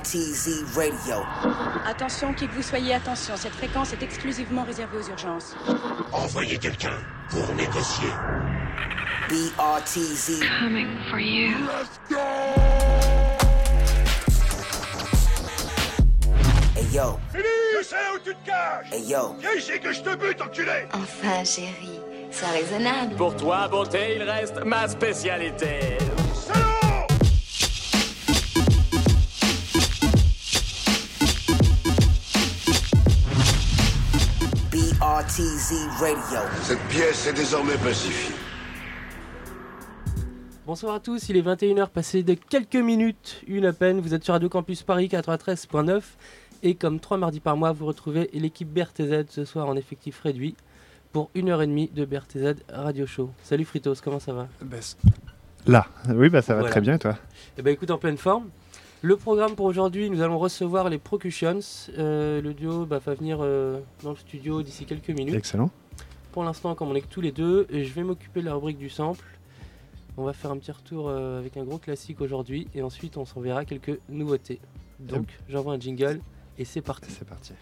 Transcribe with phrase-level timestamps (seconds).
[0.00, 1.22] BRTZ Radio.
[1.86, 5.54] Attention, qui que vous soyez, attention, cette fréquence est exclusivement réservée aux urgences.
[6.12, 6.96] Envoyez quelqu'un
[7.28, 8.08] pour négocier.
[9.28, 10.40] BRTZ.
[10.58, 11.54] Coming for you.
[16.76, 19.36] Hey yo, Je sais où tu te caches hey yo.
[19.38, 23.16] Viens ici que je te bute, enculé Enfin, chérie, c'est raisonnable.
[23.16, 25.98] Pour toi, beauté, il reste ma spécialité.
[35.30, 36.40] Radio.
[36.62, 38.34] Cette pièce est désormais pacifiée.
[40.66, 44.00] Bonsoir à tous, il est 21h passé de quelques minutes, une à peine.
[44.00, 46.02] Vous êtes sur Radio Campus Paris 93.9
[46.64, 50.56] et comme trois mardis par mois, vous retrouvez l'équipe BRTZ ce soir en effectif réduit
[51.12, 53.30] pour une heure et demie de BRTZ Radio Show.
[53.44, 54.48] Salut Fritos, comment ça va?
[55.64, 56.72] Là, oui, bah ça va Voilà.
[56.72, 57.16] très bien, et toi?
[57.56, 58.48] Eh ben écoute, en pleine forme.
[59.02, 61.60] Le programme pour aujourd'hui, nous allons recevoir les Procutions.
[61.96, 65.34] Euh, le duo bah, va venir euh, dans le studio d'ici quelques minutes.
[65.34, 65.70] Excellent.
[66.32, 68.76] Pour l'instant, comme on est que tous les deux, je vais m'occuper de la rubrique
[68.76, 69.24] du sample.
[70.18, 73.24] On va faire un petit retour euh, avec un gros classique aujourd'hui, et ensuite on
[73.24, 74.60] s'en verra quelques nouveautés.
[74.98, 76.20] Donc j'envoie un jingle,
[76.58, 77.10] et c'est parti.
[77.10, 77.54] C'est parti.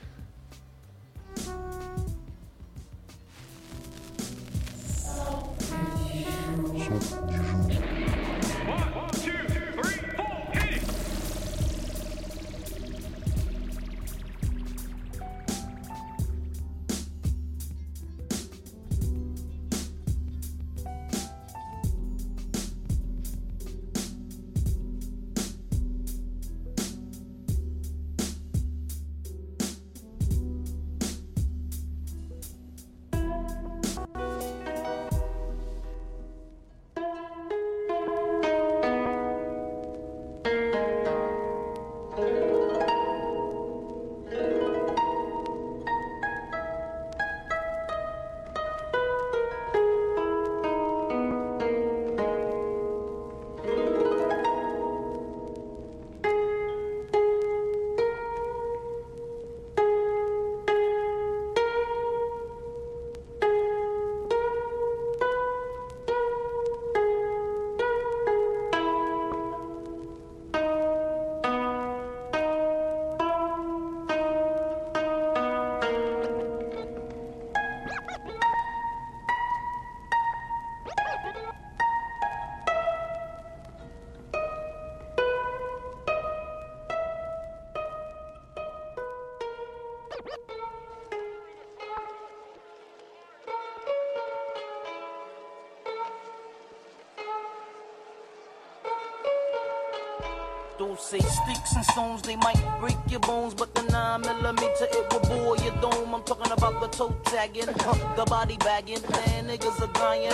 [100.78, 105.12] Don't say sticks and stones, they might break your bones, but the 9 millimeter it
[105.12, 106.14] will bore your dome.
[106.14, 110.30] I'm talking about the toe tagging, the body bagging, man, niggas are dying,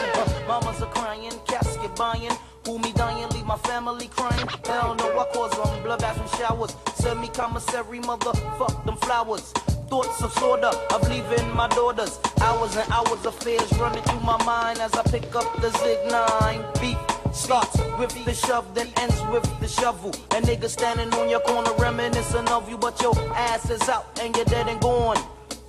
[0.47, 2.31] mamas are crying, casket buying.
[2.67, 4.47] Who me dying, leave my family crying.
[4.67, 6.77] Hell no, I cause them blood baths and showers.
[6.95, 9.51] Send me commissary, motherfuck them flowers.
[9.89, 12.19] Thoughts of sorta of leaving my daughters.
[12.43, 16.11] Hours and hours of fears running through my mind as I pick up the Zig
[16.11, 16.65] 9.
[16.83, 20.11] Beef starts with the shove, then ends with the shovel.
[20.31, 24.35] A nigga standing on your corner reminiscing of you, but your ass is out and
[24.37, 25.19] you're dead and gone.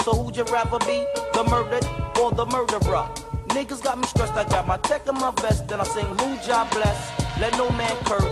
[0.03, 1.85] So who'd you rather be, the murdered
[2.19, 3.09] or the murderer?
[3.49, 6.37] Niggas got me stressed, I got my tech in my vest, then I sing who
[6.45, 7.11] job bless.
[7.39, 8.23] Let no man curse,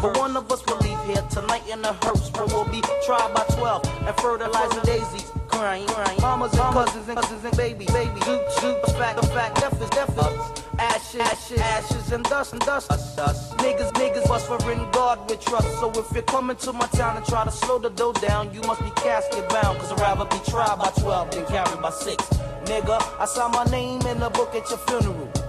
[0.00, 3.32] but one of us will leave here tonight in a hearse, where we'll be tried
[3.34, 5.30] by 12 and fertilizing daisies.
[5.48, 6.20] Crying, crying.
[6.20, 7.86] Mamas and cousins and cousins and baby.
[7.86, 8.84] Zoot, zoot.
[8.84, 10.61] The fact, the fact, death is death is.
[10.82, 12.90] Ashes, ashes, ashes and dust and dust.
[12.90, 13.54] Us, us.
[13.54, 15.70] Niggas, niggas must for in God with trust.
[15.78, 18.60] So if you're coming to my town and try to slow the dough down, you
[18.62, 19.78] must be casket bound.
[19.78, 22.16] Cause I'd rather be tried by 12 than carried by 6.
[22.64, 25.41] Nigga, I saw my name in the book at your funeral.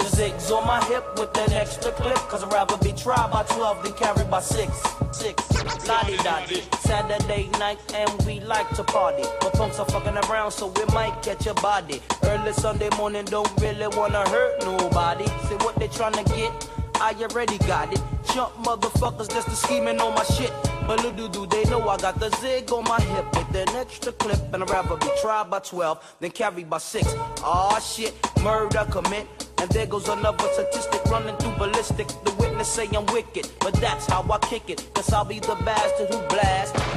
[0.00, 2.16] The zigs on my hip with an extra clip.
[2.30, 4.72] Cause I'd rather be tried by 12 than carried by 6.
[5.12, 5.86] 6.
[5.86, 6.62] Lottie.
[6.80, 9.24] Saturday night and we like to party.
[9.42, 12.00] But punks are fucking around so we might catch a body.
[12.24, 15.26] Early Sunday morning don't really wanna hurt nobody.
[15.26, 16.50] See what they tryna get?
[16.94, 18.00] I already got it.
[18.34, 20.52] Jump motherfuckers just to scheming on my shit.
[20.86, 24.12] But little do they know I got the zig on my hip with an extra
[24.12, 24.38] clip.
[24.52, 27.06] And I'd rather be tried by 12 than carried by 6.
[27.42, 29.26] Aw shit, murder commit.
[29.58, 32.08] And there goes another statistic running through ballistic.
[32.24, 34.88] The witness say I'm wicked, but that's how I kick it.
[34.94, 36.89] Guess I'll be the bastard who blast and didn't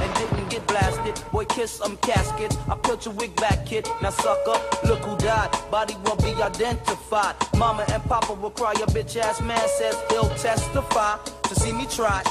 [0.54, 1.14] get blasted.
[1.32, 2.56] Boy, kiss some casket.
[2.68, 3.88] I peeled your wig back, kid.
[4.02, 5.50] Now sucker, look who died.
[5.70, 7.34] Body won't be identified.
[7.56, 8.72] Mama and Papa will cry.
[8.78, 11.16] Your bitch ass man says he'll testify.
[11.48, 12.22] To see me try.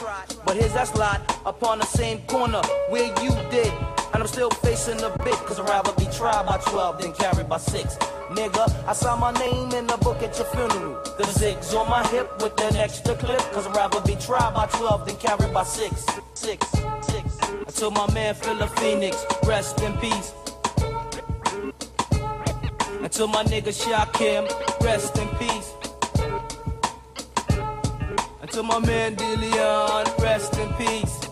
[0.45, 3.71] But here's that slot upon the same corner where you did.
[4.13, 7.49] And I'm still facing the bit, cause I'd rather be tried by 12 than carried
[7.49, 7.95] by 6.
[8.29, 11.01] Nigga, I saw my name in the book at your funeral.
[11.17, 14.67] The zigs on my hip with an extra clip, cause I'd rather be tried by
[14.67, 16.05] 12 than carried by 6.
[16.35, 16.67] 6,
[17.01, 17.39] 6.
[17.65, 20.33] Until my man Philip Phoenix, rest in peace.
[23.01, 24.47] Until my nigga Shakim,
[24.81, 25.73] rest in peace.
[28.55, 31.22] Until my man Dillion, rest in peace.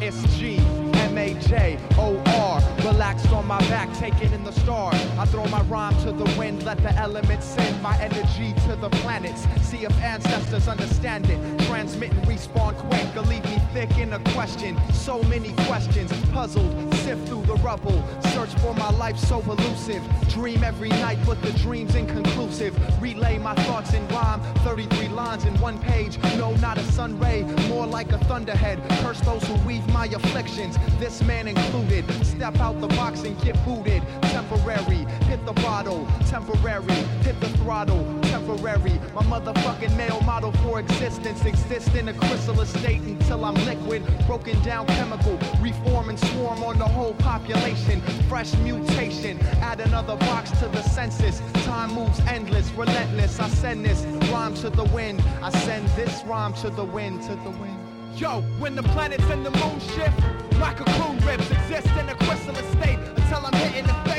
[0.00, 0.58] Yo, it's G,
[0.94, 2.62] M A J, O R.
[2.84, 5.00] Relaxed on my back, taking in the stars.
[5.18, 8.90] I throw my rhyme to the wind, let the elements send my energy to the
[8.90, 9.46] planets.
[9.62, 11.38] See if ancestors understand it.
[11.66, 14.78] Transmit and respawn quick, or leave me thick in a question.
[14.92, 18.02] So many questions, puzzled, sift through the rubble.
[18.34, 20.02] Search for my life so elusive.
[20.28, 22.75] Dream every night, but the dream's inconclusive.
[23.06, 26.18] Relay my thoughts in rhyme, 33 lines in one page.
[26.38, 28.82] No, not a sun ray, more like a thunderhead.
[29.00, 32.04] Curse those who weave my afflictions, this man included.
[32.26, 34.02] Step out the box and get booted.
[34.22, 36.04] Temporary, hit the bottle.
[36.26, 38.25] Temporary, hit the throttle.
[38.36, 41.42] Temporary, my motherfucking male model for existence.
[41.46, 44.02] Exist in a chrysalis state until I'm liquid.
[44.26, 48.02] Broken down chemical, reform and swarm on the whole population.
[48.28, 51.40] Fresh mutation, add another box to the census.
[51.64, 53.40] Time moves endless, relentless.
[53.40, 55.22] I send this rhyme to the wind.
[55.40, 57.78] I send this rhyme to the wind, to the wind.
[58.16, 60.20] Yo, when the planets and the moon shift,
[60.58, 64.15] my cocoon ribs exist in a chrysalis state until I'm hitting the face.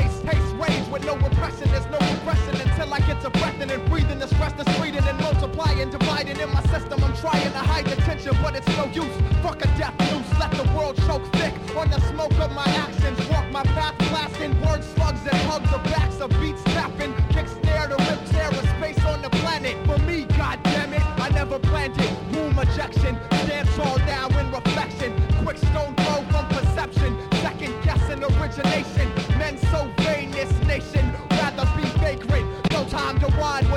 [0.97, 4.53] With no repression, there's no repression until I get to breathing and breathing the stress
[4.53, 7.03] that's breathing and multiplying, dividing in my system.
[7.03, 9.13] I'm trying to hide the tension, but it's no use.
[9.43, 13.19] Fuck a death noose, let the world choke thick on the smoke of my actions.
[13.29, 17.13] Walk my path, blasting words, slugs, and hugs the backs of beats tapping.
[17.29, 19.77] Kick stare to rip tear of space on the planet.
[19.85, 22.09] For me, goddammit, I never planned it.
[22.33, 25.13] Womb ejection, stand tall now in reflection.
[25.43, 28.96] Quick stone throw from perception, second guessing origination.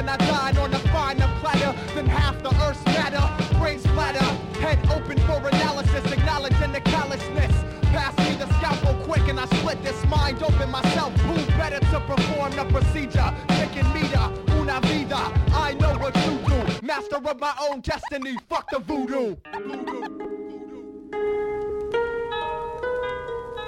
[0.01, 3.23] When I dine on a finer platter than half the earth's matter.
[3.59, 4.25] Brain splatter,
[4.59, 7.53] head open for analysis, acknowledging the callousness.
[7.93, 11.13] Pass me the scalpel quick and I split this mind open myself.
[11.21, 13.31] Who better to perform the procedure?
[13.49, 15.21] Taking meter, una vida.
[15.53, 16.87] I know what you do.
[16.87, 18.39] Master of my own destiny.
[18.49, 19.37] Fuck the voodoo.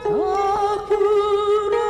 [0.04, 1.81] Answer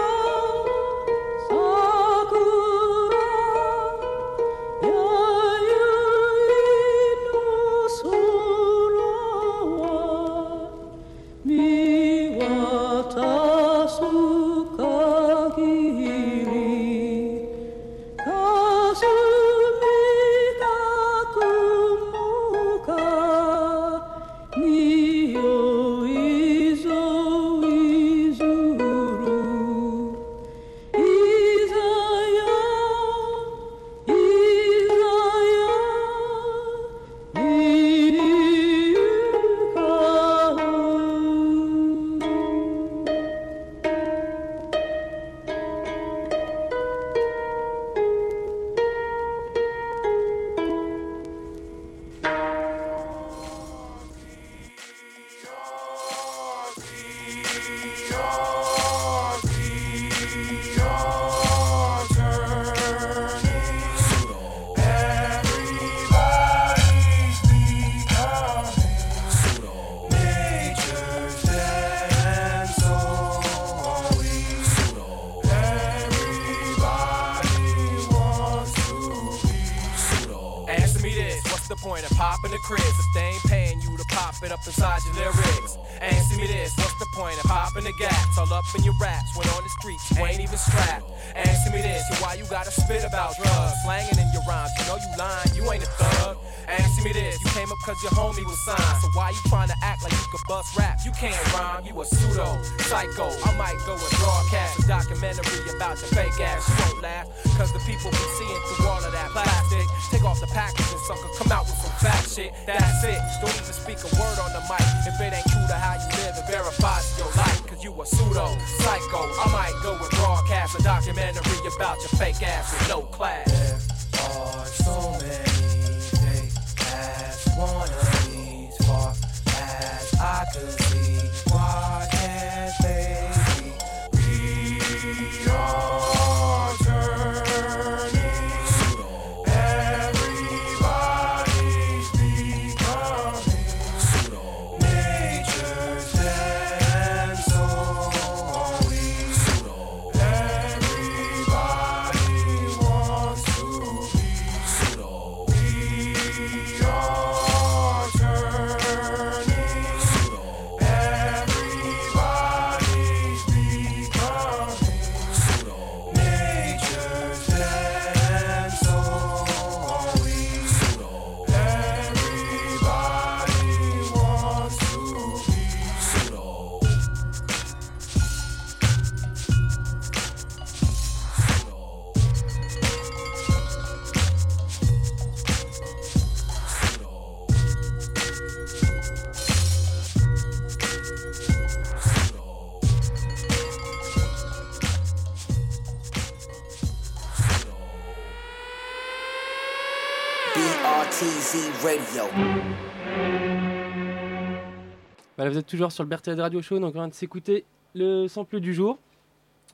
[205.36, 207.64] Voilà, vous êtes toujours sur le Bertheled Radio Show, donc on vient de s'écouter
[207.94, 208.98] le sample du jour.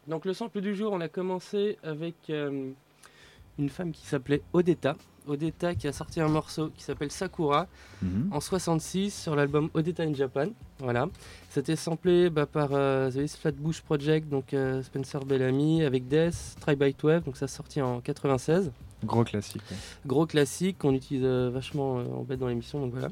[0.07, 2.71] Donc le sample du jour, on a commencé avec euh,
[3.59, 4.97] une femme qui s'appelait Odetta.
[5.27, 7.67] Odetta qui a sorti un morceau qui s'appelle Sakura
[8.01, 8.31] Mhm.
[8.33, 10.47] en 66 sur l'album Odetta in Japan.
[10.79, 11.09] Voilà.
[11.51, 16.77] C'était samplé bah, par euh, The Flatbush Project, donc euh, Spencer Bellamy avec Death, Try
[16.77, 18.71] by 12, donc ça sorti en 96.
[19.05, 19.63] Gros classique.
[20.07, 23.09] Gros classique qu'on utilise euh, vachement euh, en bête dans l'émission, donc voilà.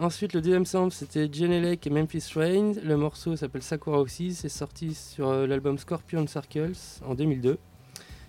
[0.00, 2.72] Ensuite, le deuxième sample, c'était Genelec et Memphis Rain.
[2.82, 4.32] Le morceau s'appelle Sakura aussi.
[4.34, 6.72] C'est sorti sur l'album Scorpion Circles
[7.04, 7.58] en 2002.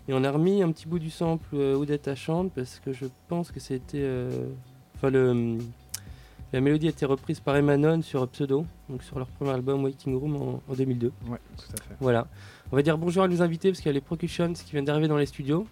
[0.08, 3.06] Et on a remis un petit bout du sample euh, Odetta chante parce que je
[3.28, 3.98] pense que c'était.
[4.02, 4.30] euh,
[4.96, 5.58] Enfin, le.
[6.54, 10.16] La mélodie a été reprise par Emanon sur Pseudo, donc sur leur premier album Waiting
[10.18, 11.12] Room en, en 2002.
[11.28, 11.96] Ouais, tout à fait.
[12.00, 12.28] Voilà.
[12.72, 14.86] On va dire bonjour à nos invités parce qu'il y a les Percussions qui viennent
[14.86, 15.68] d'arriver dans les studios.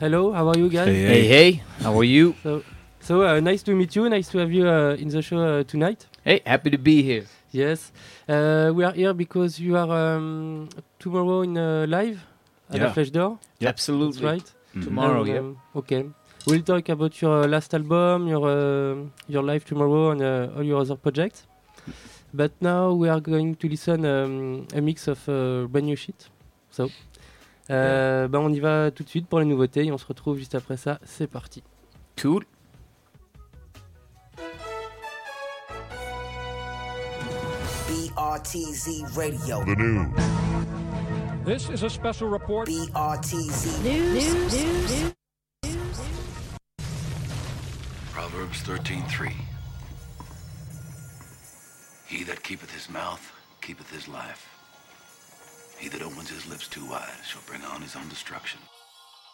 [0.00, 0.88] Hello, how are you guys?
[0.88, 2.34] Hey, Hey, hey, how are you?
[3.00, 4.08] So uh, nice to meet you.
[4.08, 6.08] Nice to have you uh, in the show uh, tonight.
[6.24, 7.26] Hey, happy to be here.
[7.52, 7.92] Yes,
[8.28, 12.18] uh, we are here because you are um, tomorrow in uh, live?
[12.70, 12.86] At Yeah.
[12.88, 13.38] the Flash Door.
[13.62, 14.20] Absolutely.
[14.20, 14.54] That's right.
[14.74, 14.84] Mhm.
[14.84, 15.78] Tomorrow, And, yeah.
[15.80, 16.04] okay.
[16.46, 18.96] We'll talk about your uh, last album, your uh,
[19.28, 21.46] your live tomorrow, and uh, all your other projects.
[22.34, 26.28] But now we are going to listen um, a mix of uh, brand new shit.
[26.70, 26.90] So,
[27.70, 30.36] euh, bah, on y va tout de suite pour les nouveautés et on se retrouve
[30.38, 30.98] juste après ça.
[31.04, 31.62] C'est parti.
[32.20, 32.44] Cool.
[37.88, 39.64] BRTZ Radio.
[39.64, 40.53] The news.
[41.44, 42.68] This is a special report.
[42.68, 45.12] BRTZ News.
[48.12, 49.34] Proverbs 13:3
[52.06, 54.48] He that keepeth his mouth keepeth his life.
[55.76, 58.60] He that opens his lips too wide shall bring on his own destruction.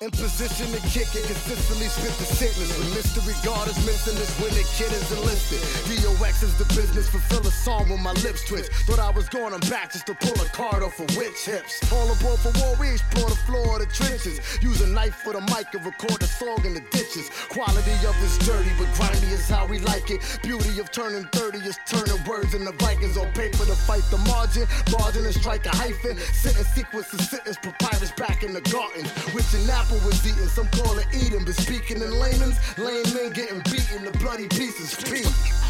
[0.03, 2.73] In position to kick it, consistently spit the sentence.
[2.73, 5.61] When mystery God is missing is when the kid is enlisted.
[5.93, 8.65] DOX is the business, fulfill a song when my lips twitch.
[8.89, 11.85] Thought I was going on back just to pull a card off of witch hips.
[11.93, 14.41] All aboard for war, we explore the floor of the trenches.
[14.63, 17.29] Use a knife for the mic and record the song in the ditches.
[17.53, 20.25] Quality of it's dirty, but grimy is how we like it.
[20.41, 24.17] Beauty of turning 30 is turning words in the Vikings on paper to fight the
[24.33, 24.65] margin.
[24.97, 26.17] Margin and strike a hyphen.
[26.33, 29.05] Sentence sequence of sentence, papyrus back in the garden.
[29.37, 31.45] Which an apple was eating, some call it eating.
[31.45, 34.95] But speaking in layman's, lame men getting beaten to bloody pieces.
[34.95, 35.63] Peace.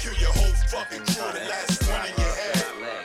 [0.00, 1.77] Kill your whole fucking crew, the last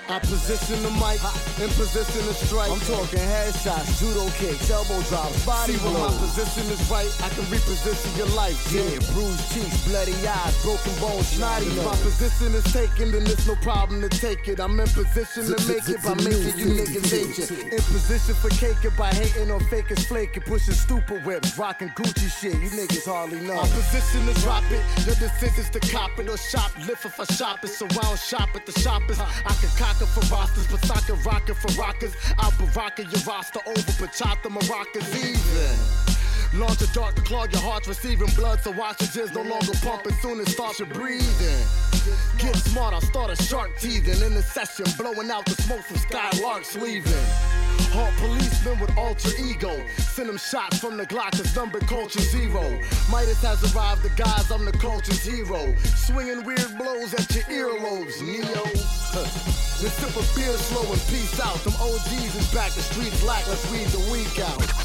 [0.09, 1.15] I position the mic,
[1.63, 2.69] in position to strike.
[2.69, 7.29] I'm talking headshots, judo kicks, elbow drops, body See, when my position is right, I
[7.29, 8.59] can reposition your life.
[8.67, 11.85] Yeah, bruised cheeks, bloody eyes, broken bones, snotty nose.
[11.85, 14.59] My position is taken, then it's no problem to take it.
[14.59, 17.71] I'm in position to make it by making you niggas ancient.
[17.71, 22.27] In position for cake it by hating or faking flaking, pushing stupid whips, rocking Gucci
[22.27, 22.59] shit.
[22.59, 23.55] You niggas hardly know.
[23.55, 26.75] My position is drop it, your decisions to cop it or shop.
[26.87, 29.19] Lift if I shop it, surround shop at the shoppers.
[29.19, 32.13] I can cock it for rosters, but I can rock it for rockers.
[32.37, 36.12] I'll baraka your roster over Bachata Maracas even.
[36.55, 40.13] Launch a dart to clog your heart, receiving blood, so oxygen's no longer pumping.
[40.21, 41.65] Soon it starts your breathing.
[42.37, 45.97] Get smart, I'll start a shark teething in the session, blowing out the smoke from
[45.97, 47.11] Skylarks leaving.
[47.89, 49.83] Halt policemen with alter ego.
[49.97, 52.61] Send them shots from the Glock, cause number culture zero.
[53.09, 55.73] MidaZ has arrived, the guys, I'm the culture's hero.
[55.95, 58.63] Swinging weird blows at your earlobes, Neo.
[59.81, 61.57] Then sip a beer slow and peace out.
[61.57, 64.82] Some OGs is back, the streets black, let's read the week out.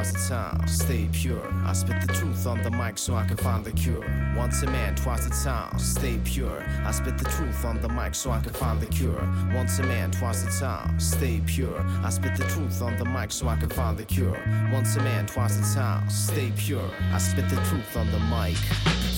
[0.00, 1.52] Twice a time, stay pure.
[1.66, 4.02] I spit the truth on the mic so I can find the cure.
[4.34, 6.64] Once a man, twice a time, stay pure.
[6.86, 9.20] I spit the truth on the mic so I can find the cure.
[9.52, 11.84] Once a man, twice a time, stay pure.
[12.02, 14.40] I spit the truth on the mic so I can find the cure.
[14.72, 16.90] Once a man, twice a time, stay pure.
[17.12, 18.56] I spit the truth on the mic.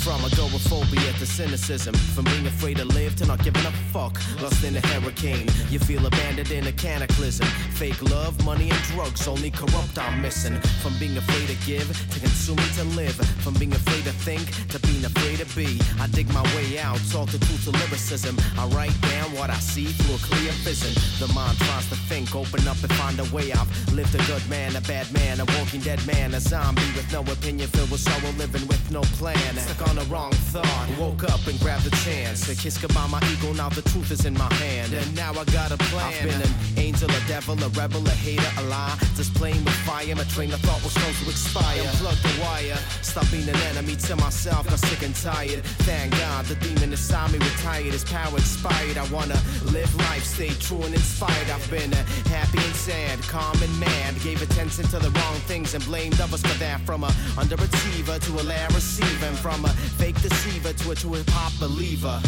[0.02, 4.18] From agoraphobia to cynicism, from being afraid to live to not giving a fuck.
[4.42, 7.46] Lost in a hurricane, you feel abandoned in a cataclysm.
[7.78, 10.58] Fake love, money, and drugs, only corrupt I'm missing.
[10.80, 13.14] From being afraid to give to consuming to live.
[13.44, 15.80] From being afraid to think to being afraid to be.
[16.00, 18.36] I dig my way out, talk the truth to lyricism.
[18.58, 20.92] I write down what I see through a clear vision.
[21.18, 23.66] The mind tries to think, open up and find a way out.
[23.92, 27.20] Lived a good man, a bad man, a walking dead man, a zombie with no
[27.20, 29.56] opinion, filled with sorrow, living with no plan.
[29.56, 32.48] Stuck on the wrong thought, woke up and grabbed the chance.
[32.48, 34.92] A kiss goodbye my ego, now the truth is in my hand.
[34.92, 36.12] And now I got a plan.
[36.12, 38.96] I've been an angel, a devil, a rebel, a hater, a lie.
[39.16, 41.82] Just playing with fire, my train of thought was supposed to expire.
[41.82, 45.62] Unplug the wire, stop being an enemy to myself, got sick and tired.
[45.84, 48.96] Thank God the demon inside me retired, his power expired.
[48.96, 49.38] I wanna
[49.76, 51.50] live life, stay true and inspired.
[51.50, 54.14] I've been uh, happy and sad, calm and mad.
[54.22, 56.80] Gave attention to the wrong things and blamed others for that.
[56.82, 61.14] From a underachiever to a loud receiver, and from a fake deceiver to a true
[61.14, 62.20] hip hop believer.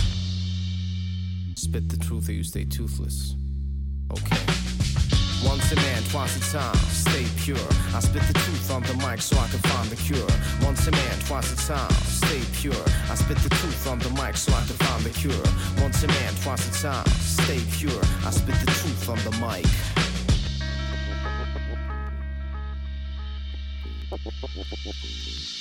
[1.56, 3.34] Spit the truth or you stay toothless.
[4.12, 4.63] Okay.
[5.44, 7.68] Once a man, twice a time, stay pure.
[7.94, 10.26] I spit the truth on the mic so I can find the cure.
[10.62, 12.84] Once a man, twice a time, stay pure.
[13.10, 15.46] I spit the truth on the mic so I can find the cure.
[15.80, 18.02] Once a man, twice a time, stay pure.
[18.24, 20.13] I spit the truth on the mic.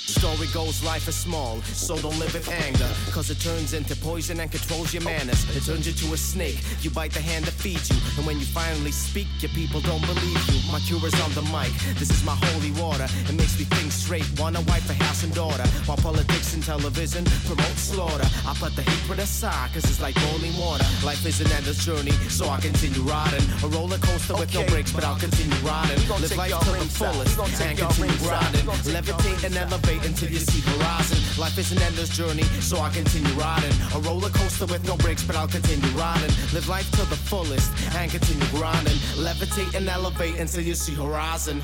[0.06, 2.88] Story goes, life is small, so don't live in anger.
[3.10, 5.44] Cause it turns into poison and controls your manners.
[5.56, 7.96] It turns you to a snake, you bite the hand that feeds you.
[8.16, 10.60] And when you finally speak, your people don't believe you.
[10.70, 13.08] My cure is on the mic, this is my holy water.
[13.28, 15.66] It makes me think straight, wanna wife a house and daughter.
[15.86, 18.28] While politics and television promote slaughter.
[18.46, 20.84] I put the hatred aside, cause it's like boiling water.
[21.02, 23.42] Life is an endless journey, so I continue riding.
[23.64, 25.98] A roller coaster with no brakes, but I'll continue riding.
[26.22, 28.43] Live life to the fullest We gon' take and continue riding.
[28.94, 31.18] Levitate and elevate until you see horizon.
[31.40, 33.72] Life is an endless journey, so I continue riding.
[33.94, 36.30] A roller coaster with no brakes, but I'll continue riding.
[36.52, 38.96] Live life to the fullest and continue grinding.
[39.16, 41.62] Levitate and elevate until you see horizon.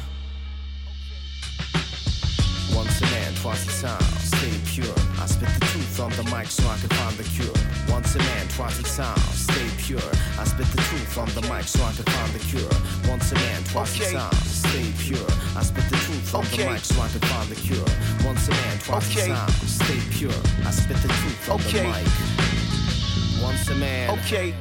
[2.74, 4.94] Once a man, twice a time, stay pure.
[5.18, 7.54] I spit the truth on the mic so I can find the cure.
[7.88, 10.12] Once a man, twice a time, stay pure.
[10.38, 12.70] I spit the truth on the mic so I can find the cure.
[13.10, 14.14] Once a man, twice Okay.
[14.14, 15.30] a time, stay pure.
[15.56, 16.64] I spit the truth on Okay.
[16.64, 17.90] the mic so I can find the cure.
[18.24, 19.30] Once a man, twice Okay.
[19.32, 20.40] a time, stay pure.
[20.64, 21.82] I spit the truth on Okay.
[21.82, 23.42] the mic.
[23.42, 24.54] Once a man, Okay.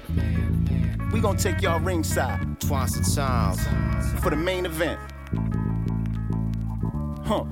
[1.11, 2.39] We gonna take y'all ringside.
[2.59, 3.55] Twice a time.
[4.21, 4.99] For the main event.
[7.25, 7.43] Huh.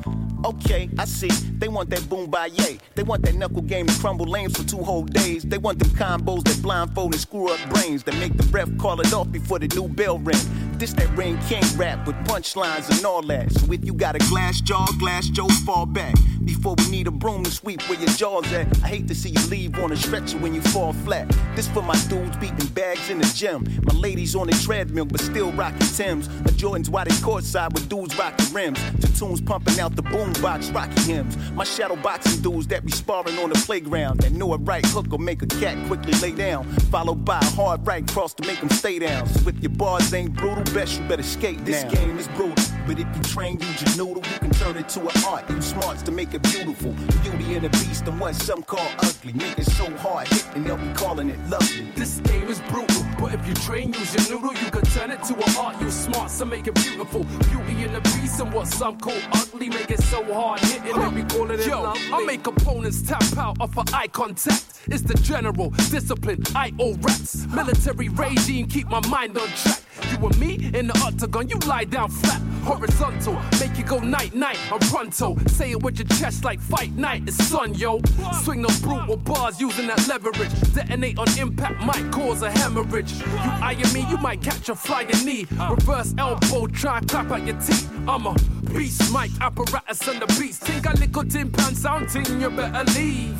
[0.48, 1.28] Okay, I see.
[1.28, 2.80] They want that boom by yay.
[2.96, 5.44] They want that knuckle game to crumble lanes for two whole days.
[5.44, 9.02] They want them combos that blindfold and screw up brains that make the ref call
[9.02, 10.40] it off before the new bell ring.
[10.78, 13.52] This that Ring King rap with punchlines and all that.
[13.52, 16.16] So if you got a glass jaw, glass Joe, fall back.
[16.48, 18.68] Before we need a broom to sweep where your jaws at.
[18.82, 21.28] I hate to see you leave on a stretcher when you fall flat.
[21.56, 23.68] This for my dudes beating bags in the gym.
[23.84, 26.28] My ladies on the treadmill, but still rocking Tims.
[26.46, 28.80] A Jordan's why they courtside with dudes rocking rims.
[29.00, 31.36] The tunes pumping out the boombox, rocky hymns.
[31.52, 34.22] My shadow boxing dudes that be sparring on the playground.
[34.22, 36.64] That know a right hook will make a cat quickly lay down.
[36.92, 39.28] Followed by a hard right cross to make them stay down.
[39.28, 41.90] So if your bars ain't brutal, best you better skate This now.
[41.90, 42.77] game is brutal.
[42.88, 45.50] But if you train, use your noodle, you can turn it to an art.
[45.50, 46.93] Use smarts to make it beautiful.
[47.21, 49.34] Beauty and the beast and what some call ugly.
[49.34, 51.91] Make it so hard hit and they'll be calling it lovely.
[51.95, 55.21] This game is brutal, but if you train, use your noodle, you can turn it
[55.23, 55.82] to an art.
[55.82, 57.26] Use smarts to make it beautiful.
[57.26, 59.67] Beauty and the beast and what some call ugly.
[59.67, 62.13] Make it so hard hitting, they be calling it Yo, lovely.
[62.13, 64.63] I make opponents tap out off of eye contact.
[64.88, 67.47] It's the general discipline, I owe reps.
[67.47, 69.82] Military regime, keep my mind on track.
[70.12, 74.34] You and me in the octagon, you lie down flat, horizontal, make you go night
[74.34, 74.58] night.
[74.72, 77.24] I'm pronto, say it with your chest like fight night.
[77.28, 78.02] It's sun, yo.
[78.44, 80.52] Swing those brutal bars using that leverage.
[80.74, 83.14] Detonate on impact might cause a hemorrhage.
[83.14, 85.48] You eyeing me, you might catch a flying knee.
[85.70, 87.92] Reverse elbow, try and clap out your teeth.
[88.08, 88.36] I'm a
[88.70, 90.62] beast, mic apparatus on the beast.
[90.62, 93.36] Think I little tin pan sound team, you better leave.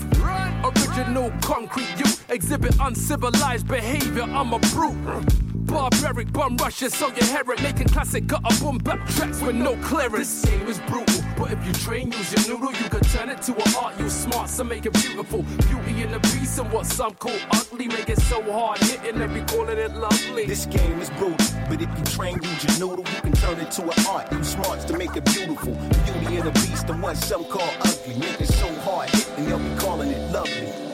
[0.64, 4.24] Original concrete, you exhibit uncivilized behavior.
[4.24, 4.98] I'm a brute.
[5.68, 7.62] Barbaric bum rushes, so you hear it.
[7.62, 10.42] Making classic gutter boom back tracks with no clearance.
[10.42, 13.42] This game is brutal, but if you train, use your noodle, you can turn it
[13.44, 14.00] to an art.
[14.00, 15.44] Use smarts to make it beautiful.
[15.44, 17.88] Beauty in the beast and what some call ugly.
[17.90, 20.46] Make it so hard hitting, and be calling it lovely.
[20.46, 21.36] This game is brutal,
[21.68, 24.32] but if you train, use your noodle, you can turn it to an art.
[24.32, 25.74] Use smarts to make it beautiful.
[25.74, 28.16] Beauty and the beast and what some call ugly.
[28.20, 30.87] Make it so hard hitting, they'll be calling it lovely.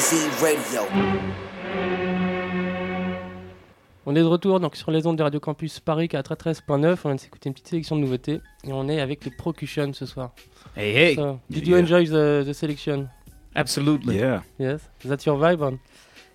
[0.00, 0.80] Radio.
[4.06, 6.62] On est de retour donc sur les ondes de Radio Campus Paris 413.9.
[6.72, 9.92] On vient de s'écouter une petite sélection de nouveautés et on est avec les Procution
[9.92, 10.30] ce soir.
[10.74, 11.14] Hey, hey.
[11.16, 11.76] So, did Yeah.
[11.76, 13.10] you enjoy the, the selection?
[13.54, 14.16] Absolutely.
[14.16, 14.40] Yeah.
[14.58, 14.80] Yes.
[15.04, 15.78] That's your vibe on?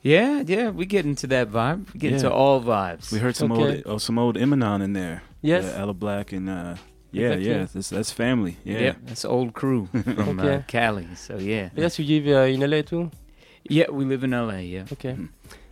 [0.04, 1.86] Yeah, yeah, we get into that vibe.
[1.95, 2.36] We get into Yeah.
[2.36, 3.12] all vibes.
[3.12, 3.78] We heard some Okay.
[3.78, 5.23] old, oh, some old Eminem in there.
[5.41, 5.63] Yes.
[5.65, 6.75] Uh, Ella Black and uh,
[7.12, 7.47] yeah, Exactly.
[7.49, 8.58] yeah, that's, that's family.
[8.63, 10.58] Yeah, Yeah, that's old crew from Okay.
[10.58, 11.08] uh, Cali.
[11.15, 11.69] So yeah.
[11.75, 13.10] Yes, you live uh, in LA too?
[13.69, 14.60] Yeah, we live in LA.
[14.60, 14.86] Yeah.
[14.93, 15.15] Okay.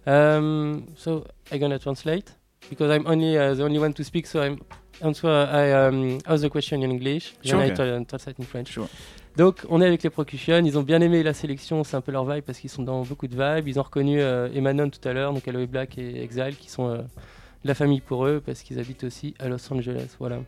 [0.06, 2.32] Um, so I'm gonna translate
[2.70, 4.28] because I'm only uh, the only one to speak.
[4.28, 4.60] So I'm
[5.02, 5.28] answer.
[5.30, 7.34] I um, ask the question in English.
[7.44, 7.60] Sure.
[7.60, 7.76] I Okay.
[7.76, 8.72] tra- translate in French.
[8.72, 8.88] Sure.
[9.38, 10.64] Donc on est avec les Procution.
[10.66, 11.84] Ils ont bien aimé la sélection.
[11.84, 13.68] C'est un peu leur vibe parce qu'ils sont dans beaucoup de vibes.
[13.68, 16.88] Ils ont reconnu euh, Emanon tout à l'heure, donc Aloe Black et Exile, qui sont
[16.90, 20.16] euh, de la famille pour eux parce qu'ils habitent aussi à Los Angeles.
[20.20, 20.40] Voilà.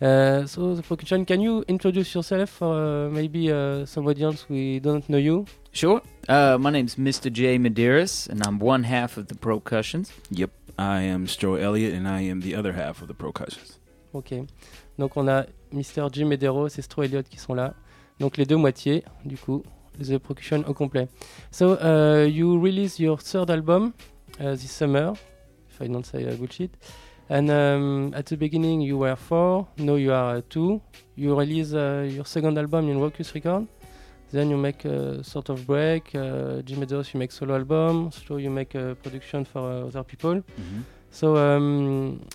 [0.00, 4.78] Uh, so the Procution, can you introduce yourself for uh, maybe uh, some audience we
[4.80, 5.44] don't know you?
[5.76, 6.00] Sure.
[6.26, 7.30] Uh, my name's Mr.
[7.30, 10.10] J Medeiros, and I'm one half of the Procussions.
[10.30, 10.50] Yep.
[10.78, 13.78] I am Stro Elliott, and I am the other half of the Procussions.
[14.14, 14.46] Ok.
[14.98, 16.10] Donc on a Mr.
[16.10, 16.24] J.
[16.24, 17.74] Medeiros et Stro Elliott qui sont là.
[18.18, 19.64] Donc les deux moitiés, du coup,
[20.00, 21.08] The Procussions au complet.
[21.50, 23.92] So uh, you release your third album
[24.40, 25.12] uh, this summer,
[25.68, 26.70] if I don't say uh, bullshit.
[27.28, 30.80] And um, at the beginning you were four, now you are uh, two.
[31.16, 33.66] You release uh, your second album in Rawkus Record.
[34.32, 36.14] Then you make a sort of break.
[36.14, 38.10] Uh, Jim Medeiros, you make solo album.
[38.12, 40.42] So you make a production for uh, other people.
[41.10, 42.26] So um,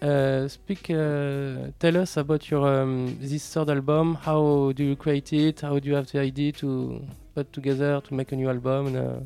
[0.00, 4.14] uh, speak, uh, tell us about your um, this third album.
[4.14, 5.60] How do you create it?
[5.62, 8.86] How do you have the idea to put together to make a new album?
[8.86, 9.20] And, uh,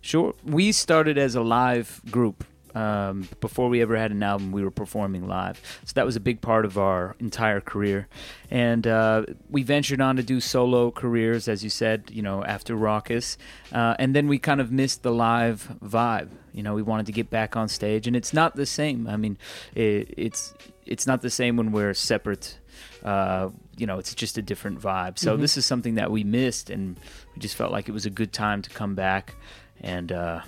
[0.00, 0.32] Sure.
[0.44, 2.44] We started as a live group.
[2.74, 5.60] Um, before we ever had an album, we were performing live.
[5.84, 8.08] So that was a big part of our entire career.
[8.50, 12.76] And uh, we ventured on to do solo careers, as you said, you know, after
[12.76, 13.36] Rawkus.
[13.72, 16.28] Uh, and then we kind of missed the live vibe.
[16.52, 19.06] You know, we wanted to get back on stage, and it's not the same.
[19.06, 19.38] I mean,
[19.74, 20.54] it, it's
[20.86, 22.58] it's not the same when we're separate.
[23.04, 25.18] Uh, you know, it's just a different vibe.
[25.18, 25.40] So Mhm.
[25.40, 26.98] this is something that we missed, and
[27.34, 29.34] we just felt like it was a good time to come back
[29.80, 30.40] and uh,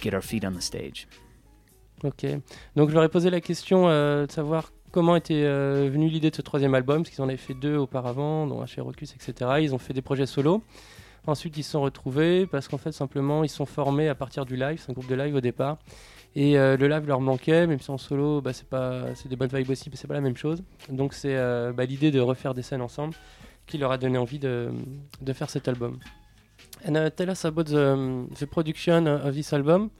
[0.00, 1.06] get our feet on the stage.
[2.04, 2.26] Ok.
[2.76, 6.30] Donc je leur ai posé la question euh, de savoir comment était euh, venue l'idée
[6.30, 9.50] de ce troisième album, parce qu'ils en avaient fait deux auparavant, dont chez Rocus, etc.
[9.60, 10.62] Ils ont fait des projets solo.
[11.26, 14.56] Ensuite, ils se sont retrouvés parce qu'en fait, simplement, ils sont formés à partir du
[14.56, 14.82] live.
[14.84, 15.78] C'est un groupe de live au départ.
[16.34, 19.36] Et euh, le live leur manquait, même si en solo, bah, c'est pas, c'est des
[19.36, 20.64] bonnes vibes aussi, mais c'est pas la même chose.
[20.88, 21.36] Donc c'est
[21.72, 23.14] bah, l'idée de refaire des scènes ensemble
[23.66, 24.72] qui leur a donné envie de,
[25.32, 25.98] faire cet album.
[26.86, 29.90] And uh, tell us about the, the production of this album.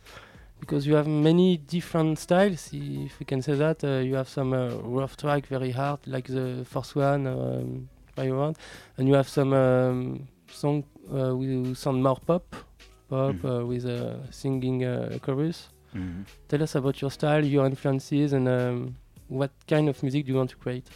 [0.62, 3.82] Because you have many different styles, if we can say that.
[3.82, 8.30] Uh, you have some uh, rough track, very hard, like the first one, um, by
[8.30, 8.54] one,
[8.96, 12.54] and you have some um, song uh, with sound more pop,
[13.10, 15.68] pop uh, with a singing uh, chorus.
[15.96, 16.26] Mhm.
[16.48, 18.94] Tell us about your style, your influences, and um,
[19.26, 20.86] what kind of music do you want to create?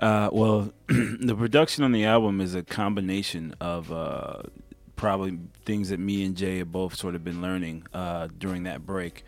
[0.00, 4.42] Uh, well, the production on the album is a combination of uh,
[4.96, 8.84] probably things that me and Jay have both sort of been learning uh, during that
[8.86, 9.24] break.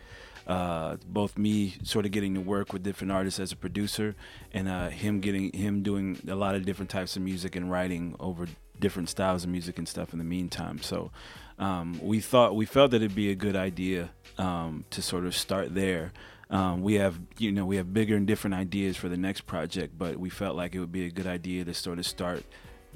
[0.47, 4.15] Uh, both me sort of getting to work with different artists as a producer,
[4.53, 8.15] and uh, him getting him doing a lot of different types of music and writing
[8.19, 8.47] over
[8.79, 10.79] different styles of music and stuff in the meantime.
[10.81, 11.11] So
[11.57, 15.35] um, we thought we felt that it'd be a good idea um, to sort of
[15.35, 16.13] start there.
[16.51, 19.97] Um, we have you know we have bigger and different ideas for the next project,
[19.97, 22.43] but we felt like it would be a good idea to sort of start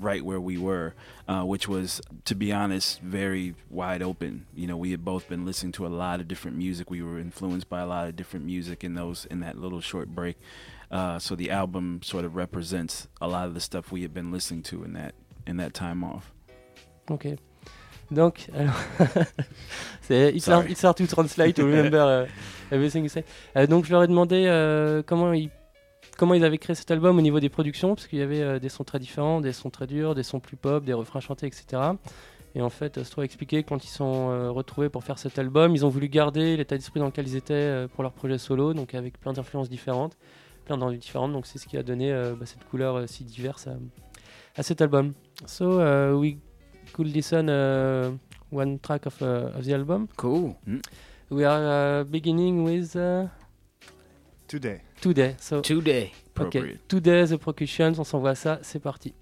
[0.01, 0.93] right where we were,
[1.27, 4.45] uh, which was, to be honest, very wide open.
[4.55, 6.89] You know, we had both been listening to a lot of different music.
[6.89, 10.09] We were influenced by a lot of different music in those in that little short
[10.09, 10.37] break.
[10.91, 14.31] Uh, so the album sort of represents a lot of the stuff we had been
[14.31, 15.13] listening to in that
[15.45, 16.31] in that time off.
[17.09, 17.37] Ok.
[18.11, 18.73] Donc, alors,
[20.01, 21.99] c'est it's hard, it's hard to translate to remember
[22.71, 23.23] uh, everything you say.
[23.55, 25.51] Euh, donc, je leur ai demandé euh, comment ils
[26.19, 28.59] comment ils avaient créé cet album au niveau des productions, parce qu'il y avait euh,
[28.59, 31.47] des sons très différents, des sons très durs, des sons plus pop, des refrains chantés,
[31.47, 31.81] etc.
[32.55, 35.39] Et en fait, Astro a expliqué que quand ils sont euh, retrouvés pour faire cet
[35.39, 38.37] album, ils ont voulu garder l'état d'esprit dans lequel ils étaient euh, pour leur projet
[38.37, 40.17] solo, donc avec plein d'influences différentes,
[40.65, 41.31] plein d'envies différentes.
[41.31, 43.77] Donc c'est ce qui a donné euh, bah, cette couleur euh, si diverse à,
[44.57, 45.13] à cet album.
[45.45, 46.37] So uh, we
[46.91, 48.17] could listen uh,
[48.51, 50.07] one track of, uh, of the album.
[50.17, 50.55] Cool.
[51.29, 53.27] We are uh, beginning with uh,
[54.49, 54.81] Today.
[55.01, 55.35] Today.
[55.39, 56.11] So Today.
[56.87, 57.93] Today the Percussions.
[57.99, 58.59] On s'envoie ça.
[58.61, 59.13] C'est parti.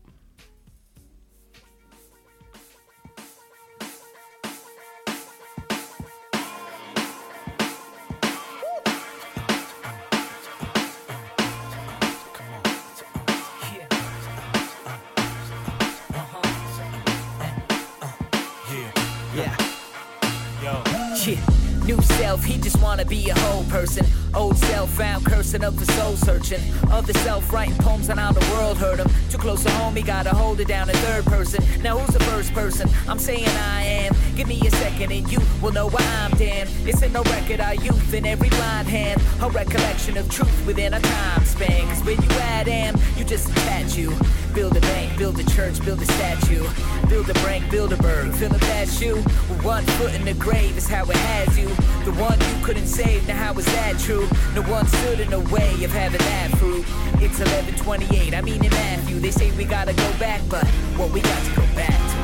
[26.47, 26.91] Searching.
[26.91, 29.07] Other self writing poems on how the world hurt him.
[29.29, 31.63] Too close to home, he gotta hold it down in third person.
[31.81, 32.89] Now who's the first person?
[33.07, 34.15] I'm saying I am.
[34.35, 36.69] Give me a second and you will know why I'm damned.
[36.85, 39.21] It's in no record, our youth in every blind hand.
[39.41, 41.87] A recollection of truth within a time span.
[41.87, 44.11] Cause where you at, am, you just attach you.
[44.53, 46.67] Build a bank, build a church, build a statue.
[47.07, 48.33] Build a bank, build a bird.
[48.35, 49.15] Feel a that's you.
[49.15, 51.67] With one foot in the grave is how it has you.
[52.05, 54.27] The one you couldn't save, now how is that true?
[54.55, 56.85] No one stood in the way of having that fruit.
[57.19, 59.19] It's 1128, I mean in Matthew.
[59.19, 60.67] They say we gotta go back, but
[60.97, 62.17] what we got to go back to.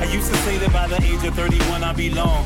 [0.00, 2.44] I used to say that by the age of 31 I'd be long,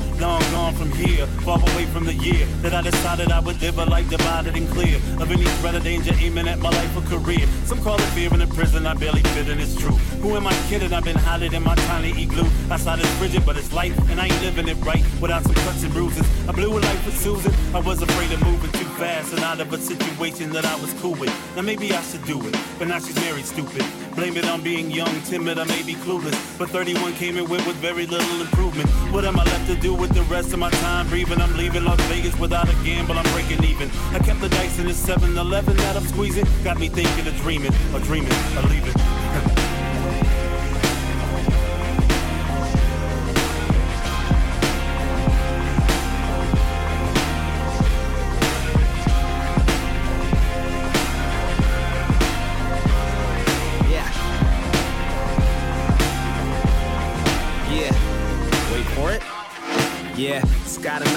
[0.70, 3.84] gone from here, far away from the year that I decided I would live a
[3.84, 7.46] life divided and clear of any threat or danger aiming at my life or career.
[7.64, 9.96] Some call it fear in a prison, I barely fit and it's true.
[10.22, 10.92] Who am I kidding?
[10.92, 12.48] I've been hiding in my tiny igloo.
[12.70, 15.82] Outside is frigid, but it's life, and I ain't living it right without some cuts
[15.82, 16.26] and bruises.
[16.48, 17.52] I blew a life with Susan.
[17.74, 20.92] I was afraid of moving too fast and out of a situation that I was
[20.94, 21.34] cool with.
[21.56, 23.84] Now maybe I should do it, but now she's married, stupid.
[24.14, 26.36] Blame it on being young, timid, I may be clueless.
[26.58, 28.88] But 31 came and went with very little improvement.
[29.12, 31.40] What am I left to do with the rest of my time breathing?
[31.40, 33.90] I'm leaving Las Vegas without a gamble, I'm breaking even.
[34.12, 36.46] I kept the dice in the 7 Eleven that I'm squeezing.
[36.64, 39.19] Got me thinking of dreaming, or dreaming, or leaving.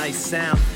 [0.04, 0.73] Nice sound.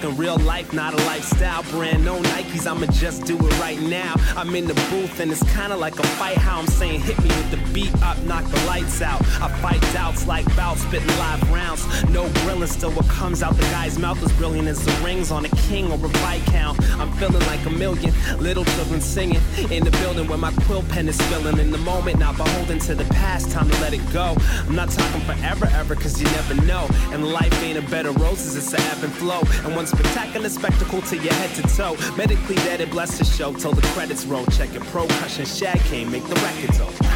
[0.00, 2.04] Talking real life, not a lifestyle brand.
[2.04, 4.14] No Nikes, I'ma just do it right now.
[4.34, 6.38] I'm in the booth and it's kinda like a fight.
[6.38, 9.20] How I'm saying, hit me with the beat up, knock the lights out.
[9.42, 11.84] I fight doubts like bouts, spitting live rounds.
[12.08, 15.44] No grilling, still what comes out the guy's mouth is brilliant as the rings on
[15.44, 16.80] a king or a viscount.
[16.98, 21.08] I'm feeling like a million little children singing in the building where my quill pen
[21.08, 21.58] is spilling.
[21.58, 24.36] In the moment, not beholden to the past, time to let it go.
[24.66, 26.86] I'm not talking forever, ever, cause you never know.
[27.12, 29.40] And life ain't a bed of roses, it's a ebb and flow.
[29.64, 31.96] And one spectacular spectacle to your head to toe.
[32.16, 34.46] Medically vetted, bless the show till the credits roll.
[34.46, 37.09] Check it, pro cushion, shag came, make the records old.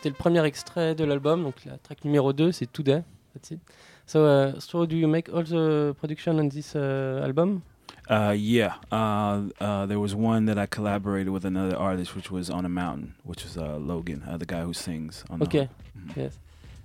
[0.00, 3.02] C'était le premier extrait de l'album, donc la track numéro 2, c'est Today.
[3.34, 3.60] That's it.
[4.06, 7.60] So, uh, so do you make all the production on this uh, album?
[8.08, 8.76] Uh, yeah.
[8.90, 12.68] Uh, uh, there was one that I collaborated with another artist, which was on a
[12.70, 15.22] mountain, which was uh, Logan, uh, the guy who sings.
[15.28, 15.68] On Okay.
[16.14, 16.38] The, Yes.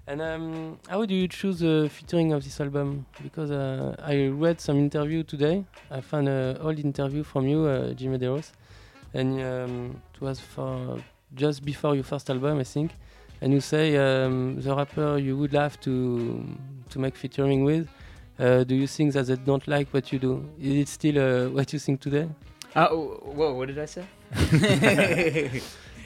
[0.07, 3.05] And um, how do you choose the featuring of this album?
[3.23, 5.63] Because uh, I read some interview today.
[5.89, 8.51] I found an old interview from you, uh, Jimmy Deros,
[9.13, 10.99] and um, it was for
[11.33, 12.91] just before your first album, I think.
[13.41, 16.45] And you say um, the rapper you would love to
[16.89, 17.87] to make featuring with.
[18.37, 20.49] Uh, do you think that they don't like what you do?
[20.59, 22.27] Is it still uh, what you think today?
[22.75, 24.03] Uh, whoa, what did I say?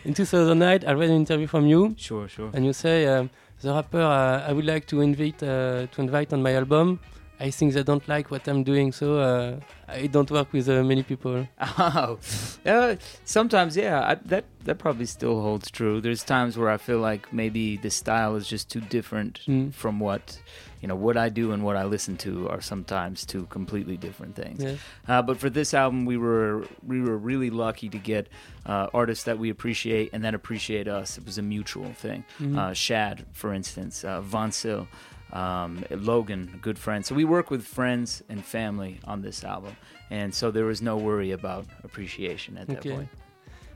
[0.06, 1.96] In 2009, I read an interview from you.
[1.98, 2.52] Sure, sure.
[2.54, 3.30] And you say um,
[3.62, 7.00] the rapper uh, I would like to invite uh, to invite on my album.
[7.42, 10.84] I think they don't like what I'm doing, so uh, I don't work with uh,
[10.84, 11.48] many people.
[11.78, 12.20] Oh,
[12.66, 16.02] uh, sometimes, yeah, I, that that probably still holds true.
[16.02, 19.74] There's times where I feel like maybe the style is just too different Mm.
[19.74, 20.40] from what
[20.82, 24.36] you know what I do and what I listen to are sometimes two completely different
[24.36, 24.62] things.
[24.64, 24.78] Yes.
[25.08, 28.28] Uh, but for this album, we were we were really lucky to get
[28.66, 31.18] uh, artists that we appreciate and that appreciate us.
[31.18, 32.24] It was a mutual thing.
[32.40, 32.58] Mhm.
[32.58, 34.88] Uh, Shad, for instance, uh, Von Sil,
[35.34, 37.06] um, Logan, a good friend.
[37.06, 39.76] So we work with friends and family on this album,
[40.10, 43.10] and so there was no worry about appreciation at that point.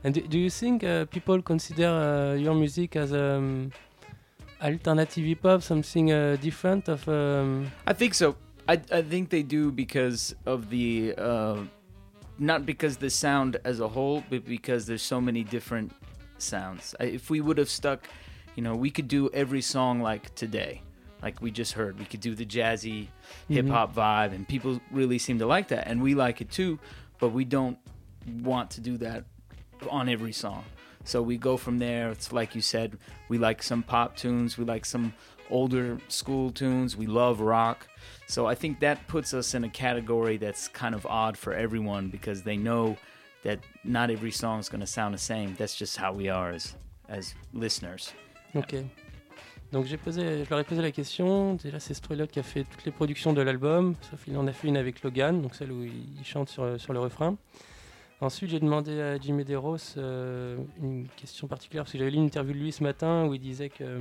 [0.04, 3.72] And do, do you think uh, people consider uh, your music as um,
[4.64, 7.08] alternative hip hop, something uh, different of.
[7.08, 8.36] Um, I think so.
[8.68, 11.60] I I think they do because of the uh,
[12.40, 15.92] not because the sound as a whole, but because there's so many different
[16.38, 16.96] sounds.
[17.00, 18.08] I, if we would have stuck,
[18.56, 20.82] you know, we could do every song like today,
[21.24, 21.98] like we just heard.
[21.98, 23.54] We could do the jazzy mm-hmm.
[23.54, 26.78] hip hop vibe, and people really seem to like that, and we like it too.
[27.20, 27.78] But we don't
[28.42, 29.24] want to do that
[29.90, 30.66] on every song.
[31.06, 32.10] So we go from there.
[32.10, 32.98] It's like you said,
[33.30, 35.14] we like some pop tunes, we like some
[35.50, 37.88] older school tunes, we love rock.
[38.28, 42.10] So I think that puts us in a category that's kind of odd for everyone
[42.10, 42.98] because they know
[43.44, 45.56] that not every song is going to sound the same.
[45.56, 46.76] That's just how we are as
[47.10, 48.14] as listeners.
[48.56, 48.86] Ok.
[49.74, 51.56] Donc j'ai posé, je leur ai posé la question.
[51.56, 54.54] Déjà c'est Stroilot qui a fait toutes les productions de l'album, sauf il en a
[54.54, 57.36] fait une avec Logan, donc celle où il chante sur, le refrain.
[58.22, 62.26] Ensuite j'ai demandé à Jimmy Medeiros euh, une question particulière parce que j'avais lu une
[62.26, 64.00] interview de lui ce matin où il disait que euh,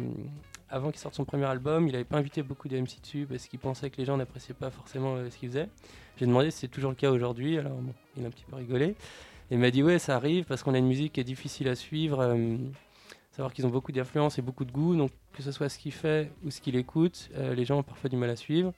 [0.69, 3.47] avant qu'il sorte son premier album, il n'avait pas invité beaucoup de MC dessus parce
[3.47, 5.71] qu'il pensait que les gens n'appréciaient pas forcément euh, ce qu'il faisait.
[6.19, 8.57] J'ai demandé si c'est toujours le cas aujourd'hui, alors bon, il a un petit peu
[8.57, 8.89] rigolé.
[9.51, 11.69] Et il m'a dit ouais ça arrive parce qu'on a une musique qui est difficile
[11.69, 12.37] à suivre.
[13.33, 15.93] Savoir qu'ils ont beaucoup d'influence et beaucoup de goût, donc que ce soit ce qu'il
[15.93, 18.73] fait ou ce qu'il écoute, euh, les gens ont parfois du mal à suivre.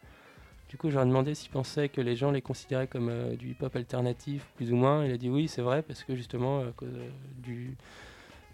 [0.74, 3.76] Du coup, ai demandé s'ils pensaient que les gens les considéraient comme euh, du hip-hop
[3.76, 5.04] alternatif, plus ou moins.
[5.04, 7.76] Il a dit oui, c'est vrai, parce que justement, à cause euh, du,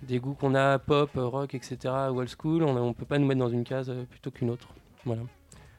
[0.02, 1.78] des goûts qu'on a, pop, rock, etc.,
[2.10, 4.50] ou old school, on ne peut pas nous mettre dans une case euh, plutôt qu'une
[4.50, 4.68] autre.
[5.06, 5.22] Voilà.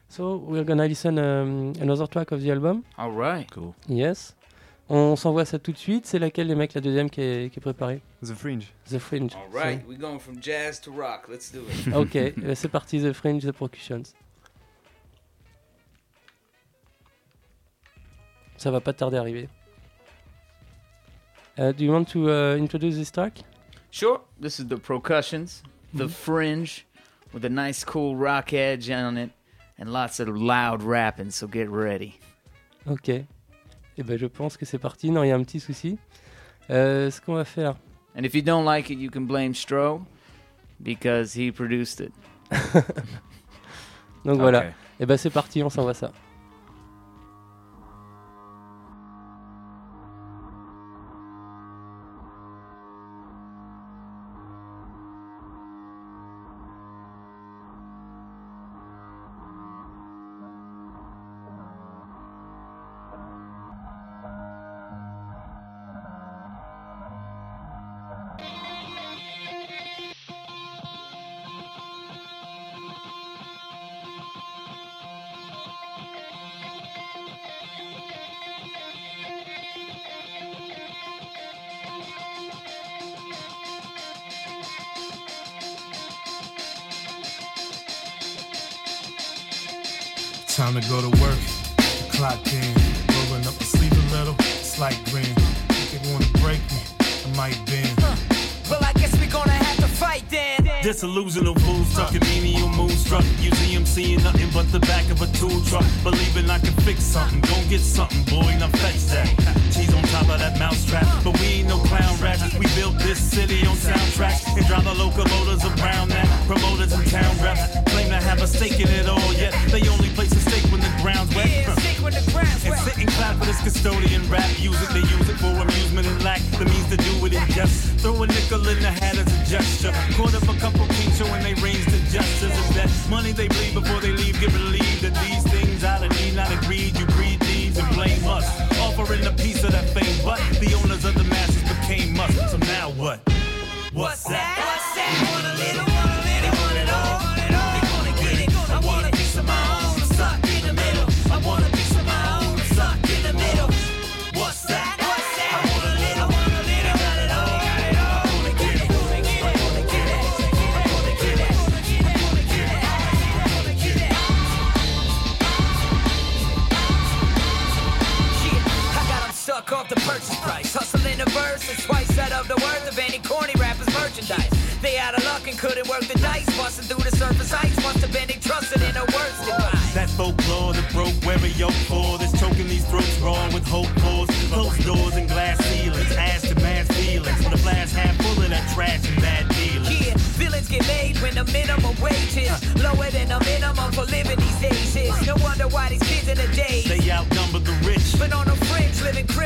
[0.08, 2.82] So, we're gonna listen um, another track of the album.
[2.98, 3.48] All right.
[3.52, 3.72] Cool.
[3.88, 4.36] Yes.
[4.88, 6.06] On s'envoie ça tout de suite.
[6.06, 8.02] C'est laquelle, les mecs, la deuxième qui est, qui est préparée?
[8.22, 8.72] The Fringe.
[8.90, 9.34] The Fringe.
[9.34, 11.28] All right, we're going from jazz to rock.
[11.28, 11.94] Let's do it.
[11.94, 14.14] ok, euh, c'est parti, The Fringe, The Percussions.
[18.56, 19.48] Ça va pas tarder à arriver.
[21.58, 23.42] Uh, do you want to uh, introduce this track?
[23.90, 24.20] Sure.
[24.40, 25.62] This is the percussions,
[25.92, 26.86] the fringe,
[27.32, 29.30] with a nice cool rock edge on it,
[29.78, 31.30] and lots of loud rapping.
[31.30, 32.18] So get ready.
[32.86, 33.26] Ok.
[33.98, 35.10] Eh ben, je pense que c'est parti.
[35.10, 35.98] Non, il y a un petit souci.
[36.70, 37.76] Euh, ce qu'on va faire.
[38.16, 40.02] And if you don't like it, you can blame Stro
[40.80, 42.12] because he produced it.
[44.24, 44.60] Donc voilà.
[44.60, 44.64] Ok.
[45.00, 46.12] Et ben c'est parti, on s'envoie ça.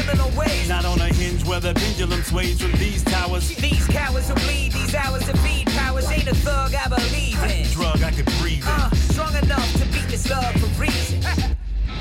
[0.07, 0.69] Criminal ways.
[0.69, 3.49] Not on a hinge where the pendulum sways from these towers.
[3.57, 7.67] These cowards who bleed these hours to feed powers ain't a thug I believe in.
[7.73, 8.69] Drug I could breathe in.
[8.69, 11.21] Uh, strong enough to beat this love for reason.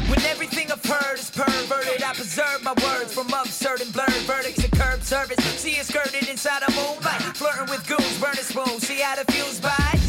[0.08, 4.64] When everything I've heard is perverted, I preserve my words from absurd and blurred verdicts
[4.64, 5.44] and curb service.
[5.60, 8.86] See it skirted inside a moonlight, flirting with goons, burning spoons.
[8.86, 10.05] See how the fuse by?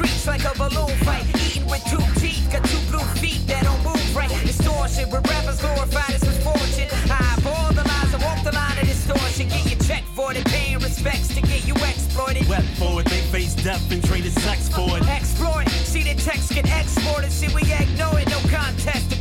[0.00, 3.84] Streets like a balloon fight, eating with two teeth, got two blue feet that don't
[3.84, 4.30] move right.
[4.46, 6.88] Distortion, where rappers glorified as misfortune.
[7.10, 9.48] I bore the lies, I walk the line of distortion.
[9.48, 12.48] Get your check for it, paying respects to get you exploited.
[12.48, 15.06] Wet for it, they face death and traded sex for it.
[15.06, 17.30] Exploit, see the text get exported.
[17.30, 19.19] See, we ignore it, no contest,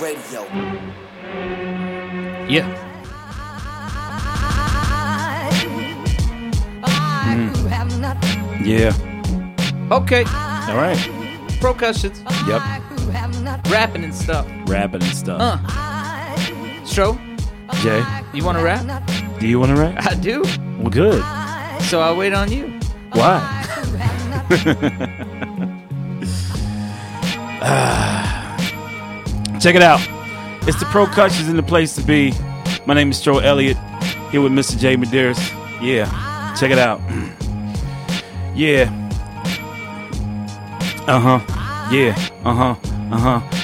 [0.00, 0.42] Radio.
[2.48, 2.66] Yeah.
[8.62, 8.92] Yeah.
[9.90, 10.24] Okay.
[10.24, 10.98] All right.
[11.60, 12.22] Procussions.
[12.46, 12.62] Yep.
[13.70, 14.46] Rapping and stuff.
[14.66, 15.40] Rapping and stuff.
[15.40, 15.58] Uh.
[16.84, 17.18] Stro,
[17.82, 18.84] Jay, you want to rap?
[19.40, 20.06] do you want to rap?
[20.06, 20.42] I do.
[20.78, 21.22] Well, good.
[21.84, 22.78] So I'll wait on you.
[23.12, 23.64] Why?
[27.60, 28.27] Ah.
[29.60, 30.00] Check it out.
[30.68, 32.32] It's the Pro Procussions in the place to be.
[32.86, 33.76] My name is Joe Elliott,
[34.30, 34.78] here with Mr.
[34.78, 34.96] J.
[34.96, 35.38] Medeiros.
[35.82, 36.06] Yeah,
[36.58, 37.00] check it out.
[38.54, 38.90] Yeah.
[41.06, 41.88] Uh huh.
[41.92, 42.18] Yeah.
[42.44, 42.76] Uh huh.
[43.12, 43.58] Uh huh.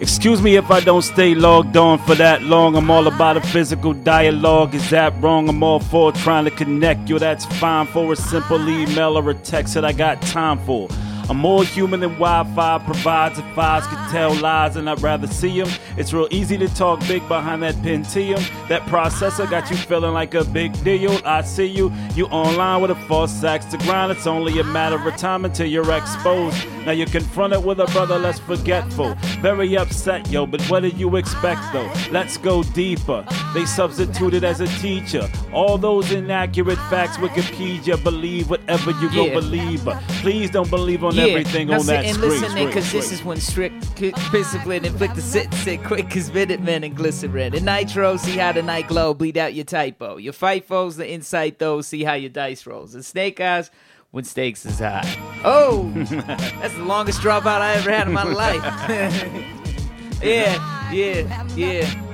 [0.00, 2.74] Excuse me if I don't stay logged on for that long.
[2.74, 4.74] I'm all about a physical dialogue.
[4.74, 5.48] Is that wrong?
[5.48, 7.08] I'm all for trying to connect.
[7.08, 7.20] you.
[7.20, 10.88] that's fine for a simple email or a text that I got time for.
[11.30, 13.38] I'm more human than Wi-Fi provides.
[13.38, 15.70] If eyes could tell lies, and I'd rather see them.
[15.96, 18.40] It's real easy to talk big behind that Pentium.
[18.68, 21.18] That processor got you feeling like a big deal.
[21.24, 21.92] I see you.
[22.14, 24.12] You online with a false axe to grind.
[24.12, 26.56] It's only a matter of time until you're exposed.
[26.84, 29.14] Now you're confronted with a brother less forgetful.
[29.40, 30.46] Very upset, yo.
[30.46, 31.90] But what did you expect, though?
[32.10, 33.24] Let's go deeper.
[33.54, 35.30] They substituted as a teacher.
[35.52, 38.02] All those inaccurate facts, Wikipedia.
[38.02, 39.34] Believe whatever you go Yeah.
[39.34, 39.84] believe.
[39.84, 42.30] But please don't believe on everything now on that and screen.
[42.30, 46.84] listen because this is when strict c- discipline inflict the sit sit quick as Minutemen
[46.84, 47.54] and glycerin.
[47.54, 50.16] And nitro, see how the night glow, bleed out your typo.
[50.16, 52.94] Your fight foes, the insight though, see how your dice rolls.
[52.94, 53.70] And snake eyes,
[54.10, 55.02] when stakes is high.
[55.44, 58.62] Oh, that's the longest dropout I ever had in my life.
[60.22, 62.11] yeah, yeah, yeah.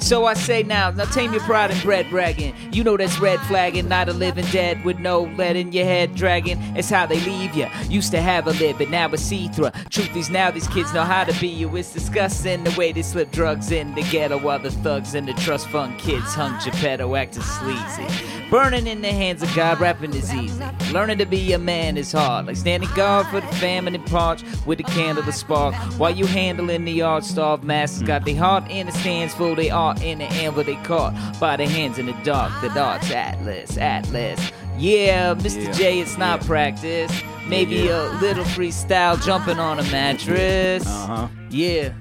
[0.00, 2.54] So I say now, now tame your pride and bread bragging.
[2.72, 6.14] You know that's red flagging, not a living dead with no lead in your head
[6.14, 6.58] dragging.
[6.76, 7.68] It's how they leave you.
[7.88, 9.70] Used to have a lid, but now it's see through.
[9.90, 11.74] Truth is now these kids know how to be you.
[11.76, 15.34] It's disgusting the way they slip drugs in the ghetto while the thugs and the
[15.34, 18.06] trust fund kids hung Geppetto acting sleazy.
[18.50, 20.60] Burning in the hands of God, rapping is easy.
[20.92, 24.42] Learning to be a man is hard, like standing guard for the famine and parch
[24.66, 25.72] with a candle to spark.
[25.98, 29.70] While you handling the art starved masses, got their heart in the stands full, they
[29.90, 32.52] art in the anvil they caught by the hands in the dark.
[32.60, 34.50] The dark's Atlas, Atlas.
[34.78, 35.64] Yeah, Mr.
[35.64, 37.12] Yeah, J, it's not practice.
[37.48, 38.18] Maybe Yeah.
[38.18, 40.86] a little freestyle jumping on a mattress.
[40.86, 41.28] Uh huh.
[41.50, 41.92] Yeah.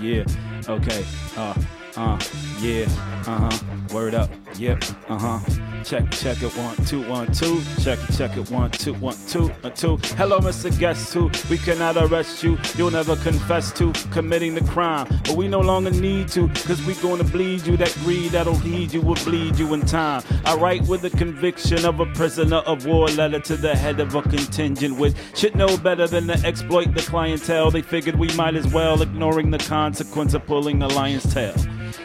[0.02, 0.24] yeah.
[0.68, 1.04] Okay.
[1.36, 1.54] Uh.
[1.96, 2.18] Uh.
[2.60, 2.84] Yeah.
[3.26, 3.94] Uh huh.
[3.94, 4.30] Word up.
[4.58, 4.84] Yep.
[5.08, 5.82] Uh huh.
[5.84, 6.10] Check.
[6.12, 6.56] Check it.
[6.56, 7.60] One, two, one, two.
[7.82, 7.98] Check.
[8.16, 8.50] Check it.
[8.50, 9.96] One, two, one, two, a two.
[10.16, 10.76] Hello, Mr.
[10.78, 11.30] Guest Who.
[11.50, 12.58] We cannot arrest you.
[12.76, 16.94] You'll never confess to committing the crime, but we no longer need to, cause we
[16.94, 17.76] gonna bleed you.
[17.76, 20.22] That greed that'll lead you will bleed you in time.
[20.44, 24.14] I write with the conviction of a prisoner of war letter to the head of
[24.14, 27.70] a contingent which should know better than to exploit the clientele.
[27.70, 31.54] They figured we might as well, ignoring the consequence of pulling the lion's tail.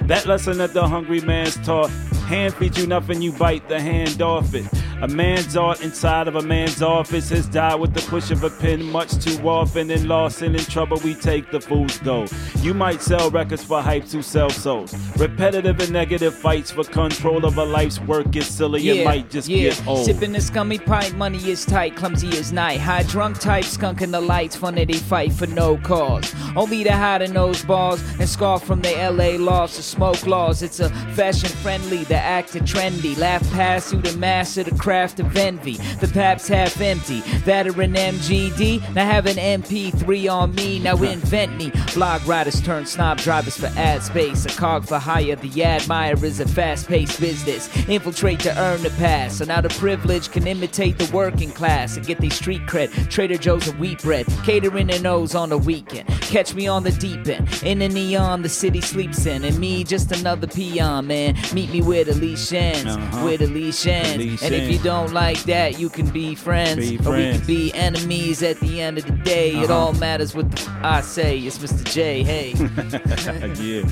[0.01, 1.91] That lesson that the hungry man's taught.
[2.27, 4.65] Hand feeds you nothing, you bite the hand off it.
[4.99, 8.49] A man's art inside of a man's office has died with the push of a
[8.49, 9.91] pen much too often.
[9.91, 12.25] And lost and in trouble, we take the fool's go.
[12.61, 14.95] You might sell records for hypes who sell souls.
[15.15, 18.89] Repetitive and negative fights for control of a life's work is silly.
[18.89, 19.69] it might just yeah.
[19.69, 20.03] get old.
[20.03, 22.79] Sipping the scummy pipe, money is tight, clumsy as night.
[22.79, 26.33] High drunk type, skunking the lights, funny they fight for no cause.
[26.55, 30.63] Only to hide in those bars and scarf from the LA laws to smoke laws.
[30.63, 33.15] It's a fashion friendly, the actor trendy.
[33.15, 35.73] Laugh past you, the master, the craft of envy.
[35.99, 38.93] The paps half empty, veteran MGD.
[38.95, 41.73] Now have an MP3 on me, now invent me.
[41.93, 44.45] Blog writers turn snob drivers for ad space.
[44.45, 47.67] A cog for hire, the admire is a fast paced business.
[47.89, 49.35] Infiltrate to earn the pass.
[49.39, 53.09] So now the privilege can imitate the working class and get they street cred.
[53.09, 56.07] Trader Joe's and wheat bread, catering and O's on the weekend.
[56.21, 59.43] Catch me on the deep end, in the neon the city sleeps in.
[59.43, 61.35] And me, just another peon, man.
[61.53, 63.25] Meet me where the leash ends, Uh-huh.
[63.25, 64.41] where the leash ends.
[64.41, 64.83] and if you ends.
[64.83, 66.89] don't like that, you can be friends.
[66.89, 69.51] Be Or we can be enemies at the end of the day.
[69.51, 69.77] It Uh-huh.
[69.79, 71.37] all matters what the I say.
[71.39, 71.83] It's Mr.
[71.91, 72.53] J, hey.
[73.61, 73.83] yeah.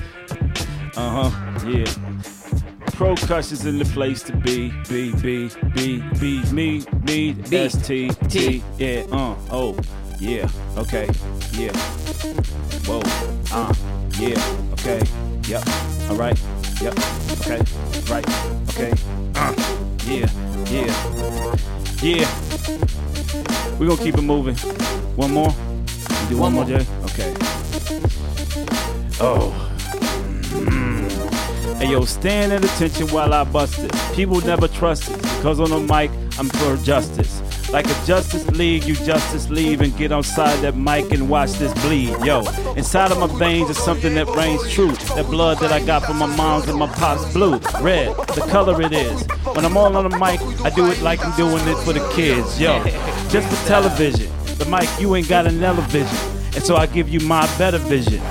[0.95, 1.69] Uh huh.
[1.69, 1.86] Yeah.
[2.93, 4.71] Procussions in the place to be.
[4.88, 7.57] B, B, B, B, me, me, B.
[7.57, 8.63] S, T, T.
[8.77, 9.77] Yeah, uh, oh,
[10.19, 11.09] yeah, okay,
[11.53, 11.73] yeah.
[12.88, 13.01] Whoa,
[13.51, 13.73] uh,
[14.17, 14.39] yeah,
[14.73, 15.01] okay,
[15.49, 15.67] yep,
[16.09, 16.39] alright,
[16.81, 16.93] yep,
[17.41, 17.59] okay,
[18.09, 18.25] right,
[18.69, 18.93] okay,
[19.36, 19.53] uh,
[20.05, 20.29] yeah,
[20.70, 20.93] yeah,
[22.01, 22.30] yeah.
[23.78, 24.55] We're gonna keep it moving.
[25.16, 25.49] One more?
[25.49, 26.80] You do one, One more, more.
[26.80, 26.86] Jay?
[27.03, 27.34] Okay.
[29.20, 29.53] Oh.
[30.51, 31.78] Mm.
[31.78, 33.91] Hey yo, stand at attention while I bust it.
[34.16, 36.09] People never trust it because on the mic
[36.39, 37.41] I'm for justice.
[37.76, 41.73] Like a Justice League, you Justice leave and get outside that mic and watch this
[41.84, 42.17] bleed.
[42.23, 42.45] Yo,
[42.76, 44.93] inside of my veins is something that reigns true.
[45.17, 48.82] That blood that I got from my mom's and my pop's blue, red, the color
[48.82, 49.28] it is.
[49.53, 52.09] When I'm all on the mic, I do it like I'm doing it for the
[52.15, 52.61] kids.
[52.61, 52.82] Yo,
[53.30, 54.32] just for television.
[54.57, 56.17] The mic, you ain't got an television.
[56.55, 58.21] And so I give you my better vision.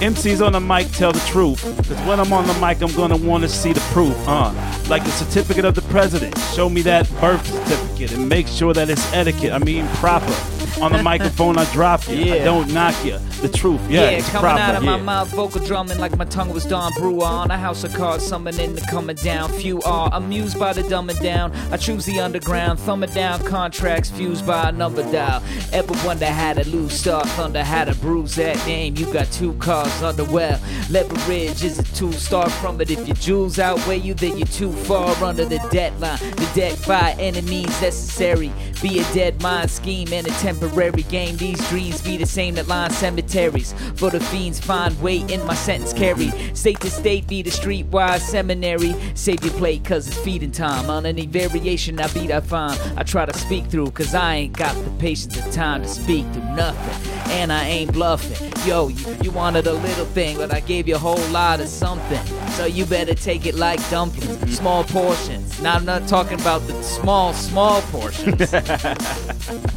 [0.00, 1.62] MCs on the mic tell the truth.
[1.62, 4.14] Cause when I'm on the mic, I'm gonna wanna see the proof.
[4.28, 4.52] Uh,
[4.90, 6.36] like the certificate of the president.
[6.54, 9.52] Show me that birth certificate and make sure that it's etiquette.
[9.52, 10.34] I mean, proper.
[10.82, 12.34] On the microphone, I drop you.
[12.34, 13.18] I don't knock you.
[13.42, 14.60] The truth, yeah, Yeah, coming proper.
[14.60, 17.84] out of my mouth, vocal drumming like my tongue was Don Brewer on a house
[17.84, 19.50] of cards, summoning the coming down.
[19.52, 21.52] Few are amused by the dumbing down.
[21.70, 25.42] I choose the underground, thumbing down contracts fused by a number dial.
[25.72, 28.96] Ever wonder how to lose star thunder, how to bruise that name?
[28.96, 30.58] You got two cars under well.
[30.90, 32.90] Leverage is a two star from it.
[32.90, 36.18] If your jewels outweigh you, then you're too far under the deadline.
[36.18, 38.50] The deck by enemies necessary.
[38.82, 41.36] Be a dead mind scheme and a temporary game.
[41.36, 42.90] These dreams be the same that line
[43.36, 43.74] cemeteries.
[43.96, 46.30] For the fiends find weight in my sentence carry.
[46.54, 48.94] State to state be the streetwise seminary.
[49.14, 50.88] Save your plate cause it's feeding time.
[50.88, 52.80] On any variation I beat I find.
[52.96, 56.24] I try to speak through cause I ain't got the patience or time to speak
[56.32, 57.12] through nothing.
[57.32, 58.52] And I ain't bluffing.
[58.66, 61.68] Yo, you, you wanted a little thing, but I gave you a whole lot of
[61.68, 62.24] something.
[62.52, 64.56] So you better take it like dumplings.
[64.56, 65.60] Small portions.
[65.60, 68.52] Now I'm not talking about the small, small portions.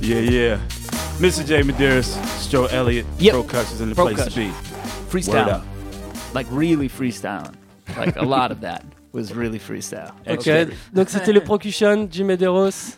[0.00, 0.60] Yeah, yeah.
[1.18, 1.44] Mr.
[1.44, 1.62] J.
[1.62, 2.16] Medeiros,
[2.48, 3.34] Joe Elliott, Yep.
[3.34, 4.52] Procussions in the Pro place Cushion.
[4.52, 5.10] to be.
[5.10, 5.62] freestyle.
[6.34, 7.54] Like really freestyling.
[7.96, 10.12] Like a lot of that was really freestyle.
[10.28, 12.96] Ok, donc c'était le Procussions, Jim Medeiros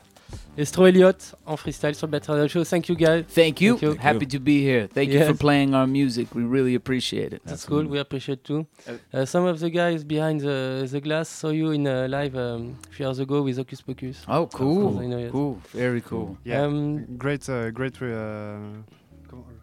[0.59, 2.65] et Stro Elliott en freestyle sur le Better Radio Show.
[2.65, 3.25] Thank you guys.
[3.35, 3.77] Thank you.
[3.77, 3.97] Thank you.
[4.01, 4.89] Happy to be here.
[4.93, 6.35] Thank you for playing our music.
[6.35, 7.43] We really appreciate it.
[7.47, 7.85] That's cool.
[7.87, 8.67] We appreciate too.
[9.13, 12.77] Uh, some of the guys behind the, the glass saw you in a live um,
[12.91, 14.25] a few years ago with Hocus Pocus.
[14.29, 14.99] Oh, cool.
[14.99, 15.31] I know, yes.
[15.33, 15.59] Cool.
[15.73, 16.37] Very cool.
[16.45, 18.01] Yeah, Um, great, uh, great.
[18.03, 18.59] Uh,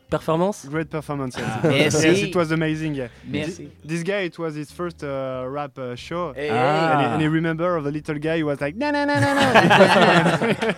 [0.09, 0.65] Performance?
[0.65, 1.35] Great performance.
[1.37, 1.67] Yes, Ah.
[1.67, 2.07] it was, Merci.
[2.07, 2.95] yes, it was amazing.
[2.95, 3.09] Yeah.
[3.25, 3.71] Merci.
[3.83, 6.47] This guy, it was his first uh, rap uh, show, Hey.
[6.49, 7.13] and, he, Ah.
[7.13, 8.37] and he remember of the little guy.
[8.37, 9.45] He was like, no, no, no, no, no.
[9.65, 9.91] It was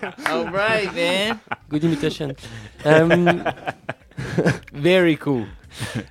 [0.00, 0.14] fun.
[0.32, 1.40] All right, man.
[1.68, 2.34] Good imitation.
[2.84, 3.44] Um,
[4.72, 5.46] Very cool.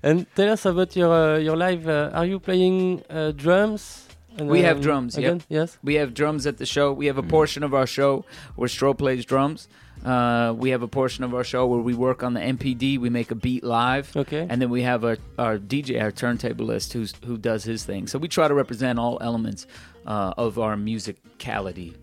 [0.03, 1.87] and tell us about your uh, your live.
[1.87, 4.05] Uh, are you playing uh, drums?
[4.37, 5.17] And, We have um, drums.
[5.17, 5.37] Again?
[5.37, 5.43] Yep.
[5.49, 5.77] Yes.
[5.83, 6.93] We have drums at the show.
[6.93, 8.23] We have a portion of our show
[8.55, 9.67] where Stro plays drums.
[10.05, 12.97] Uh, we have a portion of our show where we work on the MPD.
[12.99, 14.15] We make a beat live.
[14.15, 14.47] Okay.
[14.49, 18.07] And then we have our, our DJ, our turntablist, who's who does his thing.
[18.07, 19.67] So we try to represent all elements
[20.05, 21.95] uh, of our musicality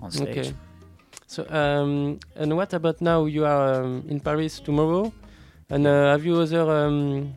[0.00, 0.38] on stage.
[0.38, 0.52] Okay.
[1.28, 3.24] So, um, and what about now?
[3.26, 5.12] You are um, in Paris tomorrow,
[5.70, 6.70] and uh, have you other?
[6.70, 7.34] Um,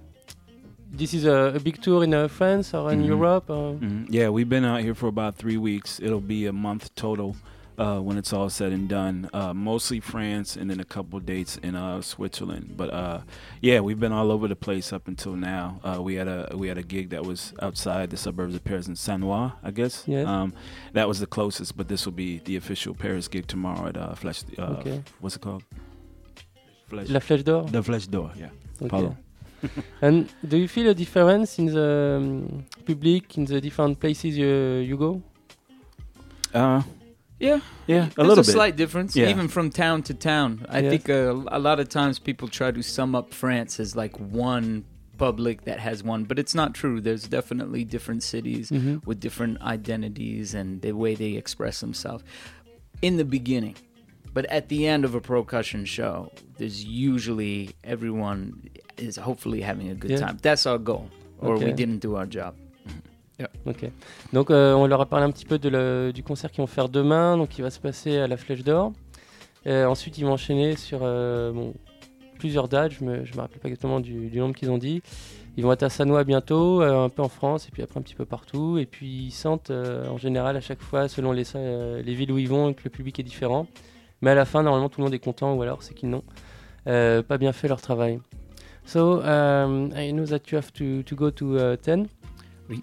[0.91, 3.07] this is a, a big tour in uh, France or in Mhm.
[3.07, 3.49] Europe.
[3.49, 3.73] Or?
[3.75, 4.07] Mhm.
[4.09, 5.99] Yeah, we've been out here for about three weeks.
[5.99, 7.35] It'll be a month total.
[7.79, 9.29] Uh, when it's all said and done.
[9.33, 12.73] Uh, mostly France, and then a couple dates in uh, Switzerland.
[12.75, 13.19] But uh,
[13.61, 15.79] yeah, we've been all over the place up until now.
[15.83, 18.87] Uh, we had a we had a gig that was outside the suburbs of Paris
[18.87, 20.03] in Sannois, I guess.
[20.07, 20.27] Yes.
[20.27, 20.51] Um,
[20.91, 24.13] that was the closest, but this will be the official Paris gig tomorrow at uh,
[24.15, 24.43] Flesh.
[24.57, 25.01] Uh, Okay.
[25.21, 25.63] What's it called?
[26.89, 27.63] Flèche- La Flèche d'Or?
[27.71, 28.49] The Flèche d'Or, yeah.
[28.81, 28.89] Okay.
[28.89, 29.15] Pardon.
[30.01, 34.47] and do you feel a difference in the um, public in the different places you,
[34.89, 35.21] you go?
[36.53, 36.81] Uh,
[37.39, 38.45] Yeah, Yeah, a There's little a bit.
[38.45, 39.29] slight difference, Yeah.
[39.29, 40.65] even from town to town.
[40.69, 40.91] I Yes.
[40.91, 44.83] think uh, a lot of times people try to sum up France as like one
[45.17, 46.99] public that has one, but it's not true.
[47.01, 49.05] There's definitely different cities Mhm.
[49.05, 52.23] with different identities and the way they express themselves
[53.01, 53.75] in the beginning.
[54.33, 59.95] But at the end of a percussion show, there's usually everyone is hopefully having a
[59.95, 60.17] good Yeah.
[60.17, 60.37] time.
[60.41, 61.09] That's our goal,
[61.39, 62.55] or we didn't do our job.
[64.33, 65.59] Donc euh, on leur a parlé un petit peu
[66.11, 68.93] du concert qu'ils vont faire demain, donc il va se passer à la Flèche d'Or.
[69.65, 71.73] Ensuite ils vont enchaîner sur euh, bon,
[72.37, 75.01] plusieurs dates, je me, me rappelle pas exactement du, nombre qu'ils ont dit.
[75.57, 78.03] Ils vont être à Sanois bientôt, euh, un peu en France, et puis après un
[78.03, 78.77] petit peu partout.
[78.77, 81.43] Et puis ils sentent en général à chaque fois, selon les,
[82.03, 83.67] les villes où ils vont, que le public est différent.
[84.21, 86.23] Mais à la fin, normalement tout le monde est content, ou alors c'est qu'ils n'ont
[86.85, 88.19] pas bien fait leur travail.
[88.89, 92.07] So um, I know that you have to, to go to uh, 10.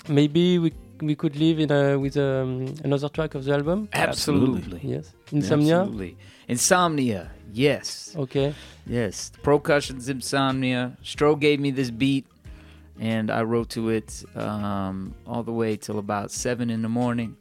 [0.08, 3.88] Maybe we we could live in a, with um, another track of the album.
[3.92, 4.80] Absolutely.
[4.82, 5.12] Yes.
[5.30, 5.80] Insomnia.
[5.80, 6.16] Absolutely.
[6.48, 7.30] Insomnia.
[7.52, 8.14] Yes.
[8.16, 8.54] Okay.
[8.86, 9.30] Yes.
[9.42, 10.96] Procussions Insomnia.
[11.02, 12.26] Stro gave me this beat,
[12.98, 17.36] and I wrote to it um, all the way till about seven in the morning.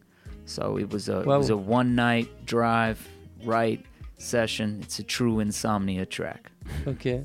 [0.45, 3.07] So it was a it was a one night drive,
[3.43, 3.83] right
[4.17, 4.79] session.
[4.83, 6.51] It's a true insomnia track.
[6.87, 7.23] Okay.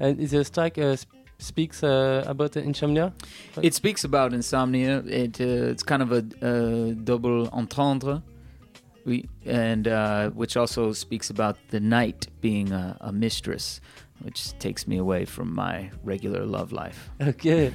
[0.00, 3.12] And is the track uh, sp- speaks uh, about insomnia?
[3.62, 5.02] It speaks about insomnia.
[5.06, 8.22] It uh, it's kind of a uh, double entendre,
[9.06, 13.80] oui, and uh, which also speaks about the night being a, a mistress,
[14.22, 17.10] which takes me away from my regular love life.
[17.20, 17.72] Ok.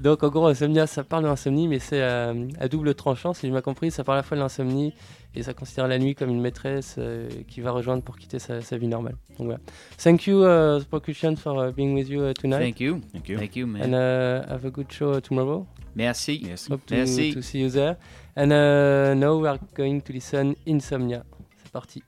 [0.00, 3.46] Donc en gros, insomnia, ça parle de l'insomnie, mais c'est euh, à double tranchant, si
[3.46, 3.90] j'ai bien compris.
[3.90, 4.94] Ça parle à la fois de l'insomnie
[5.34, 8.60] et ça considère la nuit comme une maîtresse euh, qui va rejoindre pour quitter sa,
[8.60, 9.16] sa vie normale.
[9.38, 9.60] Donc voilà.
[10.02, 12.60] Thank you, uh, Percussion, for uh, being with you uh, tonight.
[12.60, 13.00] Thank you.
[13.12, 13.38] Thank you.
[13.38, 13.82] Thank you, man.
[13.82, 15.66] And uh, have a good show tomorrow.
[15.96, 16.44] Merci.
[16.68, 17.32] Hope to, Merci.
[17.32, 17.96] to see you there.
[18.36, 21.24] And uh, now we are going to listen Insomnia.
[21.62, 22.02] C'est parti.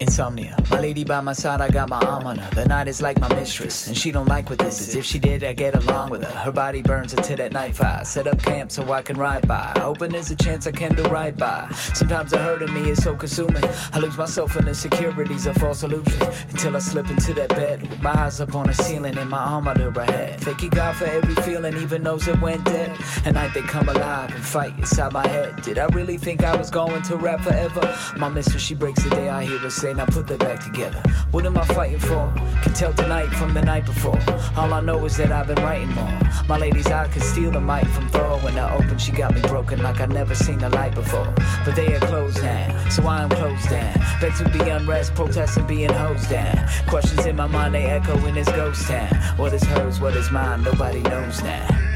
[0.00, 0.56] Insomnia.
[0.70, 2.50] My lady by my side, I got my arm on her.
[2.54, 4.94] The night is like my mistress, and she don't like what this is.
[4.94, 6.38] If she did, I get along with her.
[6.38, 8.04] Her body burns until that night fire.
[8.04, 9.72] Set up camp so I can ride by.
[9.76, 11.70] Hoping there's a chance I can do right by.
[11.94, 13.62] Sometimes the hurt in me is so consuming.
[13.92, 17.88] I lose myself in the securities of false illusion until I slip into that bed
[17.88, 20.40] with my eyes up on the ceiling and my arm under her head.
[20.40, 22.90] Thank you God for every feeling, even those that went dead.
[23.24, 25.62] At night they come alive and fight inside my head.
[25.62, 27.96] Did I really think I was going to rap forever?
[28.16, 31.02] My mistress, she breaks the day I hear her say, now put that back together.
[31.30, 32.32] What am I fighting for?
[32.62, 34.18] Can tell tonight from the night before.
[34.56, 36.18] All I know is that I've been writing more.
[36.48, 38.38] My lady's eye could steal the mic from Thor.
[38.38, 41.30] When I opened, she got me broken like I'd never seen the light before.
[41.66, 43.94] But they are closed now, so I am closed down.
[44.20, 46.66] Back to the unrest, protesting, being hosed down.
[46.86, 49.14] Questions in my mind, they echo in this ghost town.
[49.36, 51.93] What is hers, what is mine, nobody knows now.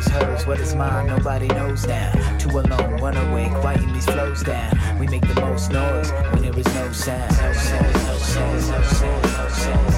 [0.00, 2.38] Is hers, what is mine, nobody knows now.
[2.38, 4.98] Two alone, one awake, writing these flows down.
[4.98, 6.66] We make the most noise when there is.
[6.74, 9.89] No sound, no sound, no sound, no sound, no sound,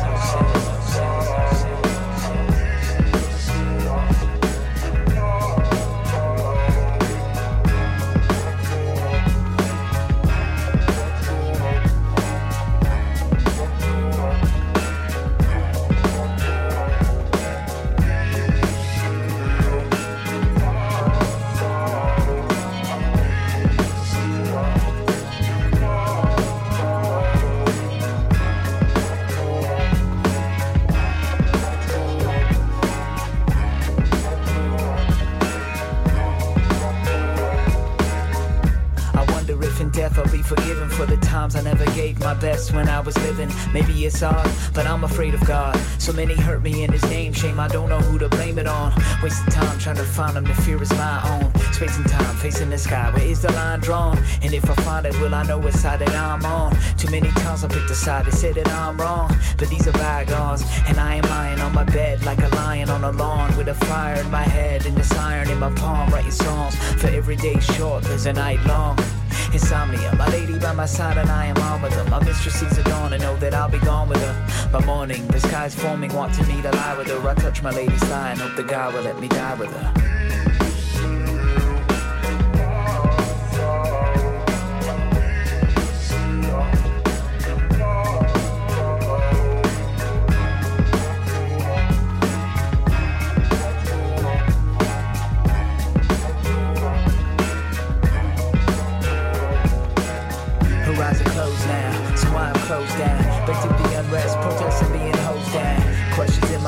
[40.54, 43.50] forgiven for the times I never gave my best when I was living.
[43.72, 45.76] Maybe it's odd, but I'm afraid of God.
[45.98, 48.66] So many hurt me in his name, shame I don't know who to blame it
[48.66, 48.92] on.
[49.22, 51.54] Wasting time trying to find him, the fear is my own.
[51.72, 54.18] Space and time, facing the sky, where is the line drawn?
[54.42, 56.76] And if I find it, will I know what side that I'm on?
[56.98, 59.34] Too many times I picked a side, they said that I'm wrong.
[59.56, 63.04] But these are bygones, and I am lying on my bed like a lion on
[63.04, 66.30] a lawn with a fire in my head and this iron in my palm, writing
[66.30, 68.98] songs for every day short, there's a night long.
[69.52, 72.04] Insomnia, my lady by my side and I am on with her.
[72.04, 74.68] My mistress sees the dawn and know that I'll be gone with her.
[74.72, 77.28] By morning, the sky's forming, wanting me to lie with her.
[77.28, 80.21] I touch my lady's lie and hope the God will let me die with her.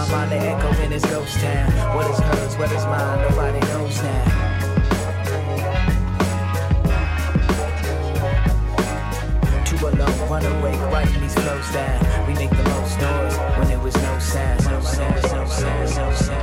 [0.08, 1.96] My mind, they echo in this ghost town.
[1.96, 4.24] What is hers, what is mine, nobody knows now.
[9.64, 12.26] Too alone, run away, writing these flows down.
[12.26, 13.94] We make the most noise when there was.
[13.94, 16.33] No sound, no sound, no sound, no sound,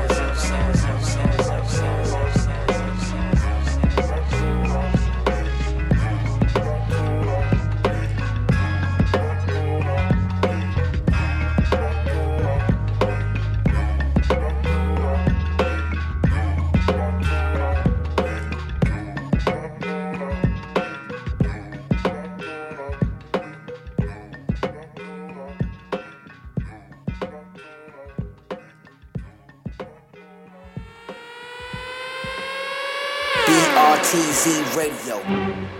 [34.75, 35.70] Radio.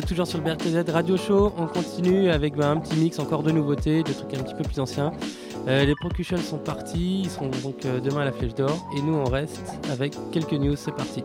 [0.00, 1.52] Toujours sur le BRTZ Radio Show.
[1.58, 4.62] On continue avec bah, un petit mix, encore de nouveautés, de trucs un petit peu
[4.62, 5.12] plus anciens.
[5.68, 8.88] Euh, les Procutions sont partis, ils seront donc euh, demain à la Flèche d'Or.
[8.96, 10.76] Et nous, on reste avec quelques news.
[10.76, 11.22] C'est parti.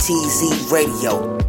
[0.00, 1.39] BRTZ Radio.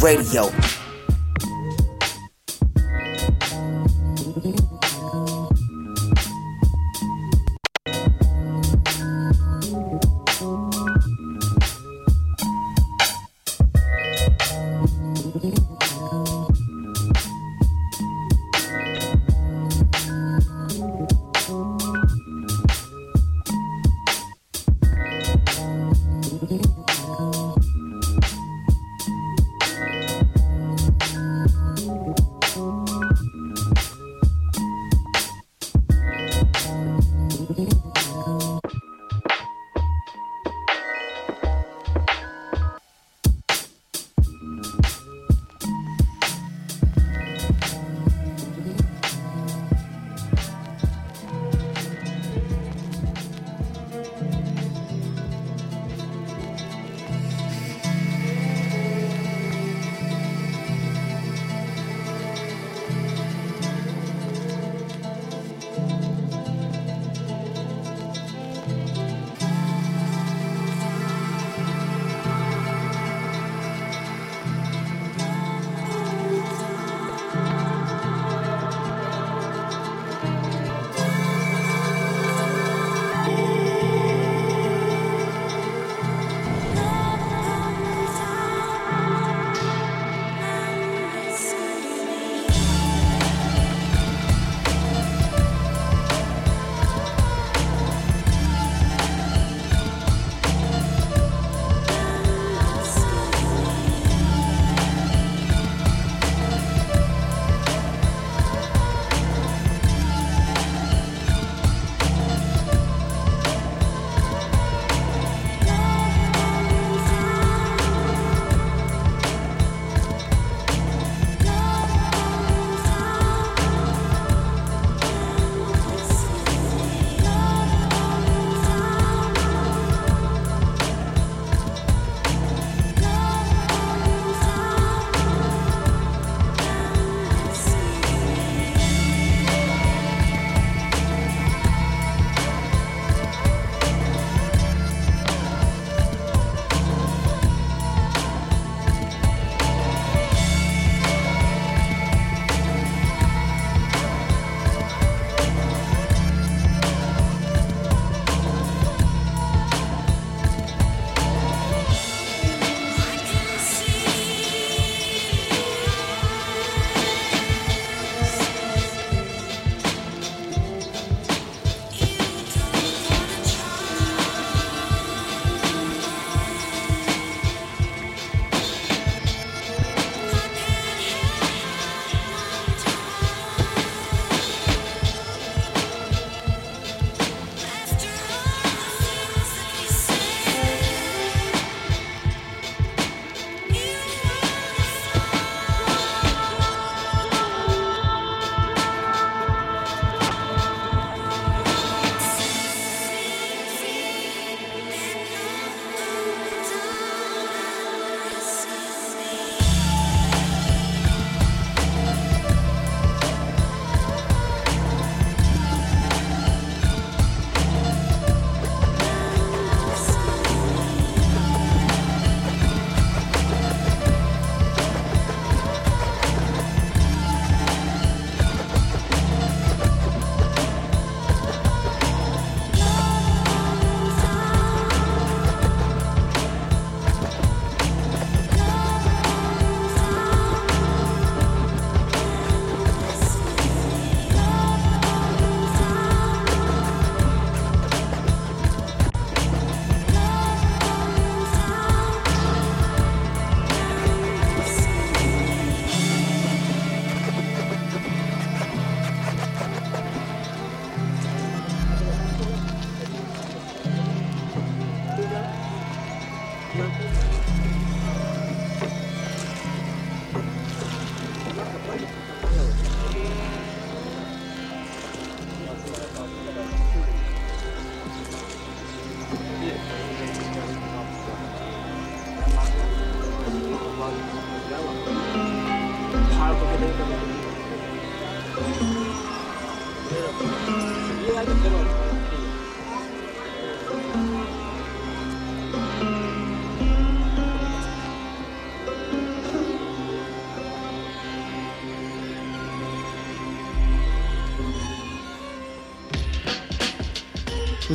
[0.00, 0.75] Radio.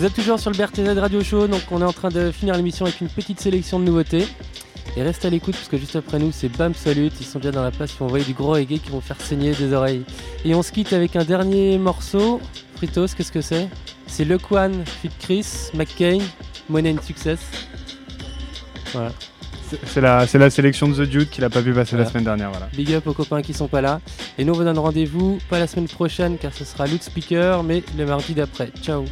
[0.02, 2.56] Vous êtes toujours sur le BRTZ Radio Show, donc on est en train de finir
[2.56, 4.26] l'émission avec une petite sélection de nouveautés.
[4.98, 7.52] Et reste à l'écoute parce que juste après nous c'est Bam Salut, ils sont bien
[7.52, 10.04] dans la place, ils vont envoyer du gros reggae qui vont faire saigner des oreilles.
[10.44, 12.42] Et on se quitte avec un dernier morceau.
[12.78, 13.70] Fritos, qu'est-ce que c'est?
[14.08, 14.72] C'est Le Quan,
[15.04, 15.46] Fit Chris,
[15.76, 16.18] McCain,
[16.68, 17.40] Money and Success.
[18.94, 19.12] Voilà.
[19.86, 22.06] C'est- la, sélection de The Dude qu'il a pas pu passer Voilà.
[22.06, 22.50] la semaine dernière.
[22.50, 22.70] Voilà.
[22.74, 24.02] Big up aux copains qui sont pas là.
[24.40, 27.84] Et nous on vous donne rendez-vous pas la semaine prochaine car ce sera Speaker mais
[27.96, 28.72] le mardi d'après.
[28.82, 29.06] Ciao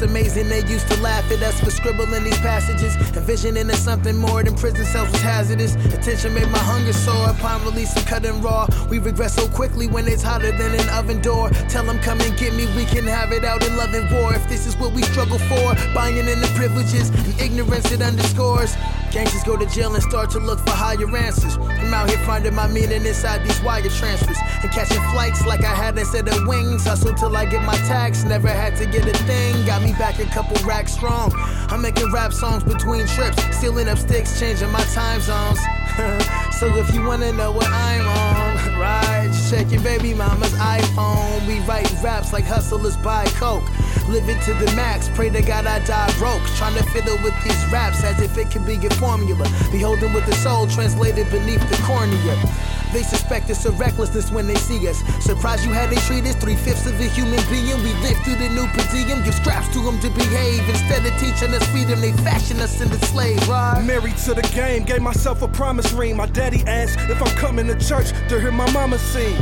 [0.00, 0.10] Douglas.
[0.10, 2.96] Amazing, they used to laugh at us for scribbling these passages.
[3.16, 5.74] Envisioning us something more than prison cells was hazardous.
[5.94, 8.66] Attention made my hunger soar upon release and raw.
[8.90, 11.50] We regret so quickly when it's hotter than an oven door.
[11.68, 14.34] Tell them come and get me, we can have it out in love and war.
[14.34, 18.76] If this is what we struggle for, buying in the privileges and ignorance it underscores.
[19.10, 21.56] Gangsters go to jail and start to look for higher answers.
[21.56, 25.74] I'm out here finding my meaning inside these wire transfers and catching flights like I
[25.74, 26.84] had instead of wings.
[26.84, 29.64] Hustle till I get my tax, never had to get a thing.
[29.66, 31.32] Got me back a couple racks strong.
[31.70, 35.58] I'm making rap songs between trips, stealing up sticks, changing my time zones.
[36.58, 39.28] so if you wanna know what I'm on, right?
[39.32, 41.46] Just check your baby mama's iPhone.
[41.46, 43.64] We write raps like hustlers buy coke.
[44.08, 46.42] Live it to the max, pray to God I die broke.
[46.56, 49.46] Trying to fiddle with these raps as if it could be a formula.
[49.70, 52.69] Beholding with the soul translated beneath the cornea.
[52.92, 54.98] They suspect it's a recklessness when they see us.
[55.24, 56.34] Surprised you how they treat us.
[56.36, 57.76] Three fifths of a human being.
[57.82, 58.80] We live through the new per.
[59.24, 60.68] Give scraps to them to behave.
[60.68, 63.82] Instead of teaching us freedom, they fashion us into slaves, right?
[63.84, 66.16] Married to the game, gave myself a promise ring.
[66.16, 69.36] My daddy asked if I'm coming to church to hear my mama sing.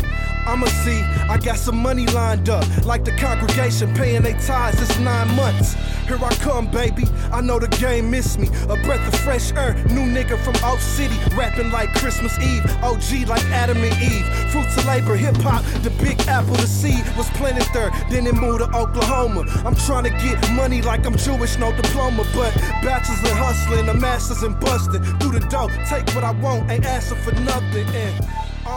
[0.49, 4.81] I'ma see, I got some money lined up, like the congregation paying their tithes.
[4.81, 5.75] It's nine months.
[6.07, 7.05] Here I come, baby.
[7.31, 8.49] I know the game missed me.
[8.71, 12.65] A breath of fresh air, new nigga from Oak City, rapping like Christmas Eve.
[12.83, 14.25] OG like Adam and Eve.
[14.51, 17.91] Fruits of labor, hip hop, the big apple, the seed was planted there.
[18.09, 19.45] Then it moved to Oklahoma.
[19.67, 23.95] I'm trying to get money like I'm Jewish, no diploma, but bachelors and hustling, a
[23.95, 25.05] master's and busting.
[25.21, 27.87] Through the dough, take what I want, ain't asking for nothing.
[27.95, 28.28] And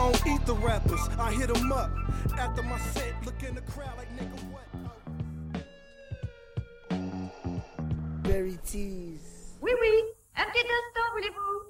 [0.02, 1.88] I don't eat the rappers, I hit them up.
[2.36, 4.66] After my set, look in the crowd like nigga, what?
[8.24, 9.01] Very tease.